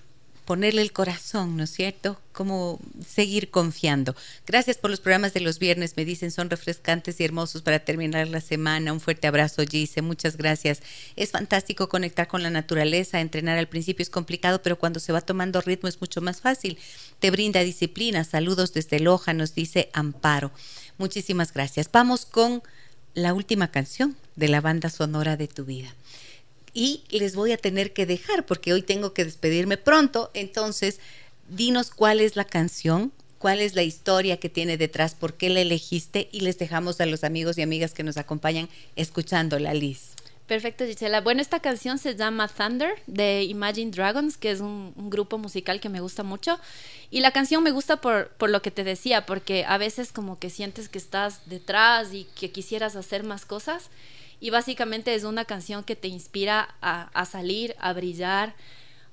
[0.45, 2.19] ponerle el corazón, ¿no es cierto?
[2.31, 4.15] Como seguir confiando.
[4.45, 8.27] Gracias por los programas de los viernes, me dicen, son refrescantes y hermosos para terminar
[8.27, 8.93] la semana.
[8.93, 10.81] Un fuerte abrazo, Gise, muchas gracias.
[11.15, 15.21] Es fantástico conectar con la naturaleza, entrenar al principio es complicado, pero cuando se va
[15.21, 16.77] tomando ritmo es mucho más fácil.
[17.19, 18.23] Te brinda disciplina.
[18.23, 20.51] Saludos desde Loja, nos dice Amparo.
[20.97, 21.89] Muchísimas gracias.
[21.91, 22.61] Vamos con
[23.15, 25.93] la última canción de la banda sonora de tu vida
[26.76, 30.30] y les voy a tener que dejar porque hoy tengo que despedirme pronto.
[30.36, 30.99] Entonces,
[31.49, 35.61] dinos cuál es la canción, cuál es la historia que tiene detrás, por qué la
[35.61, 40.11] elegiste y les dejamos a los amigos y amigas que nos acompañan escuchándola, Liz.
[40.47, 41.21] Perfecto, Gisela.
[41.21, 45.80] Bueno, esta canción se llama Thunder de Imagine Dragons, que es un, un, grupo musical
[45.80, 46.59] que me gusta mucho.
[47.09, 50.38] Y la canción me gusta por, por lo que te decía, porque a veces como
[50.38, 53.89] que sientes que estás detrás y que quisieras hacer más cosas
[54.45, 58.53] y básicamente es una canción que te inspira a, a salir, a brillar,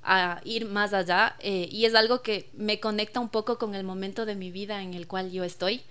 [0.03, 3.83] a ir más allá eh, y es algo que me conecta un poco con el
[3.83, 5.81] momento de mi vida en el cual yo estoy,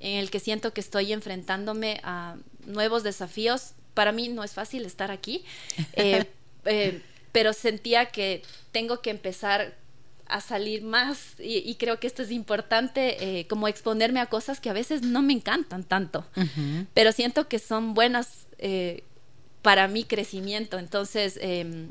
[0.00, 2.34] en el que siento que estoy enfrentándome a
[2.66, 3.74] nuevos desafíos.
[3.94, 5.44] Para mí no es fácil estar aquí,
[5.92, 6.24] eh,
[6.64, 9.72] eh, pero sentía que tengo que empezar
[10.26, 14.70] a salir más y, y, creo que esto es importante como exponerme a cosas que
[14.70, 16.86] a veces no me encantan tanto, uh -huh.
[16.94, 19.02] pero siento que son buenas eh,
[19.62, 20.78] para mi crecimiento.
[20.78, 21.88] Entonces, eh,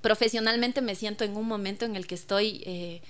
[0.00, 3.00] profesionalmente me siento en un momento en el que estoy eh,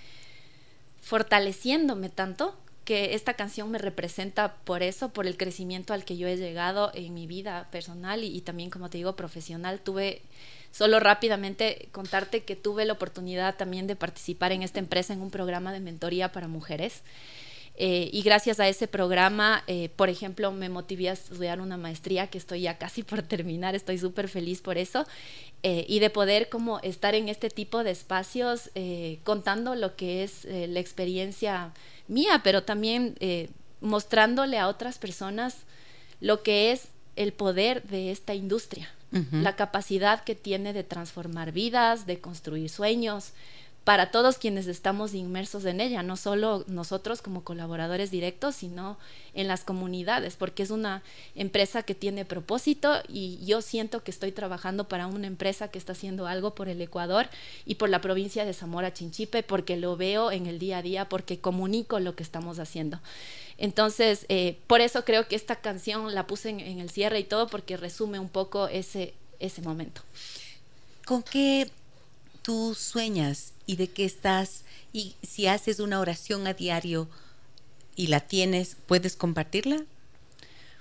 [1.03, 6.27] fortaleciéndome tanto que esta canción me representa por eso, por el crecimiento al que yo
[6.29, 9.81] he llegado en mi vida personal y también, como te digo, profesional.
[9.81, 10.23] Tuve
[10.71, 15.31] Solo rápidamente contarte que tuve la oportunidad también de participar en esta empresa en un
[15.31, 17.03] programa de mentoría para mujeres.
[17.81, 22.27] Eh, y gracias a ese programa, eh, por ejemplo, me motivé a estudiar una maestría
[22.27, 25.07] que estoy ya casi por terminar, estoy súper feliz por eso,
[25.63, 28.71] eh, y de poder como estar en este tipo de espacios
[29.23, 31.73] contando lo que es la experiencia
[32.09, 33.17] mía, pero también
[33.81, 35.59] mostrándole a otras personas
[36.21, 38.91] lo que es el poder de esta industria.
[39.11, 39.43] Uh -huh.
[39.43, 43.33] la capacidad que tiene de transformar vidas, de construir sueños,
[43.89, 48.99] para todos quienes estamos inmersos en ella, no solo nosotros como colaboradores directos, sino
[49.33, 51.03] en las comunidades, porque es una
[51.35, 55.93] empresa que tiene propósito y yo siento que estoy trabajando para una empresa que está
[55.93, 57.31] haciendo algo por el Ecuador
[57.65, 61.09] y por la provincia de Zamora Chinchipe, porque lo veo en el día a día,
[61.09, 63.01] porque comunico lo que estamos haciendo.
[63.57, 67.25] Entonces, eh, por eso creo que esta canción la puse en, en, el cierre y
[67.25, 70.03] todo, porque resume un poco ese, ese momento.
[71.07, 71.71] ¿Con qué
[72.49, 74.65] tú sueñas y de qué estás?
[74.91, 77.07] Y si haces una oración a diario
[77.95, 79.85] y la tienes, ¿puedes compartirla?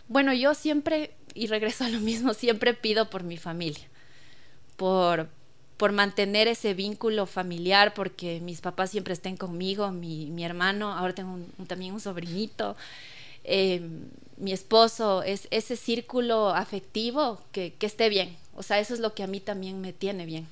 [0.07, 3.83] Bueno, yo siempre, y regreso a lo mismo, siempre pido por mi familia,
[4.77, 5.27] por,
[5.75, 11.13] por mantener ese vínculo familiar, porque mis papás siempre estén conmigo, mi, mi hermano, ahora
[11.13, 11.37] tengo
[11.67, 12.77] también un sobrinito,
[13.43, 13.81] eh,
[14.37, 18.37] mi esposo, es ese círculo afectivo que, que esté bien.
[18.55, 20.47] O sea, eso es lo que a mí también me tiene bien.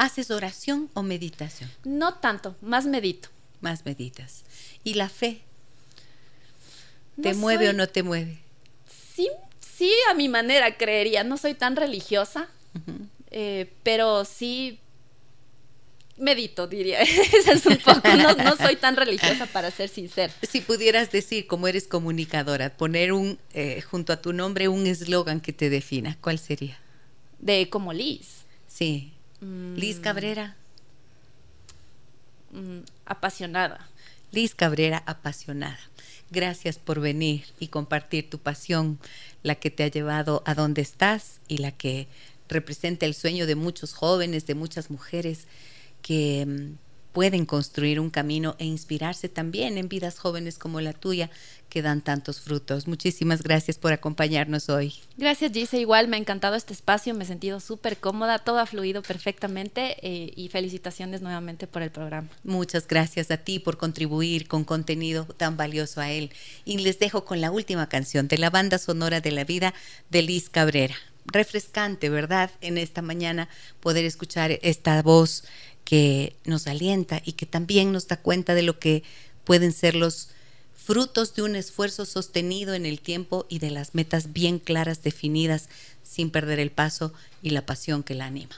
[0.00, 1.70] ¿Haces oración o meditación?
[1.84, 3.28] No tanto, más medito.
[3.60, 4.44] Más meditas.
[4.82, 5.42] ¿Y la fe?
[7.22, 8.38] ¿Te mueve o no te mueve?
[9.14, 9.28] Sí,
[9.60, 11.22] sí, a mi manera creería.
[11.22, 12.48] No soy tan religiosa,
[13.30, 14.80] eh, pero sí
[16.16, 17.02] medito, diría.
[17.02, 18.00] Esa es un poco.
[18.42, 20.32] No, soy tan religiosa para ser sincera.
[20.50, 25.42] Si pudieras decir, como eres comunicadora, poner un eh, junto a tu nombre un eslogan
[25.42, 26.78] que te defina, ¿cuál sería?
[27.38, 28.46] De como Liz.
[28.66, 29.12] Sí.
[29.40, 30.02] Liz mm.
[30.02, 30.56] Cabrera.
[32.52, 33.88] Mm, apasionada.
[34.32, 35.80] Liz Cabrera, apasionada.
[36.30, 38.98] Gracias por venir y compartir tu pasión,
[39.42, 42.06] la que te ha llevado a donde estás y la que
[42.48, 45.46] representa el sueño de muchos jóvenes, de muchas mujeres
[46.02, 51.30] que mm, pueden construir un camino e inspirarse también en vidas jóvenes como la tuya
[51.68, 52.88] que dan tantos frutos.
[52.88, 54.94] Muchísimas gracias por acompañarnos hoy.
[55.16, 58.66] Gracias Gise, igual me ha encantado este espacio, me he sentido súper cómoda, todo ha
[58.66, 62.28] fluido perfectamente eh, y felicitaciones nuevamente por el programa.
[62.44, 66.30] Muchas gracias a ti por contribuir con contenido tan valioso a él.
[66.64, 69.72] Y les dejo con la última canción de la banda sonora de la vida
[70.10, 70.96] de Liz Cabrera.
[71.26, 72.50] Refrescante, ¿verdad?
[72.60, 73.48] En esta mañana
[73.80, 75.44] poder escuchar esta voz
[75.90, 79.02] que nos alienta y que también nos da cuenta de lo que
[79.42, 80.28] pueden ser los
[80.72, 85.68] frutos de un esfuerzo sostenido en el tiempo y de las metas bien claras definidas
[86.04, 87.12] sin perder el paso
[87.42, 88.54] y la pasión que la anima.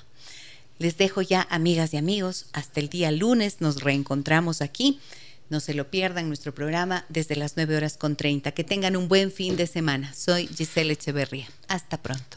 [0.79, 5.01] Les dejo ya, amigas y amigos, hasta el día lunes nos reencontramos aquí.
[5.49, 8.53] No se lo pierdan nuestro programa desde las 9 horas con 30.
[8.53, 10.13] Que tengan un buen fin de semana.
[10.13, 11.49] Soy Giselle Echeverría.
[11.67, 12.37] Hasta pronto.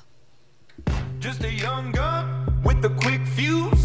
[3.35, 3.84] fuse.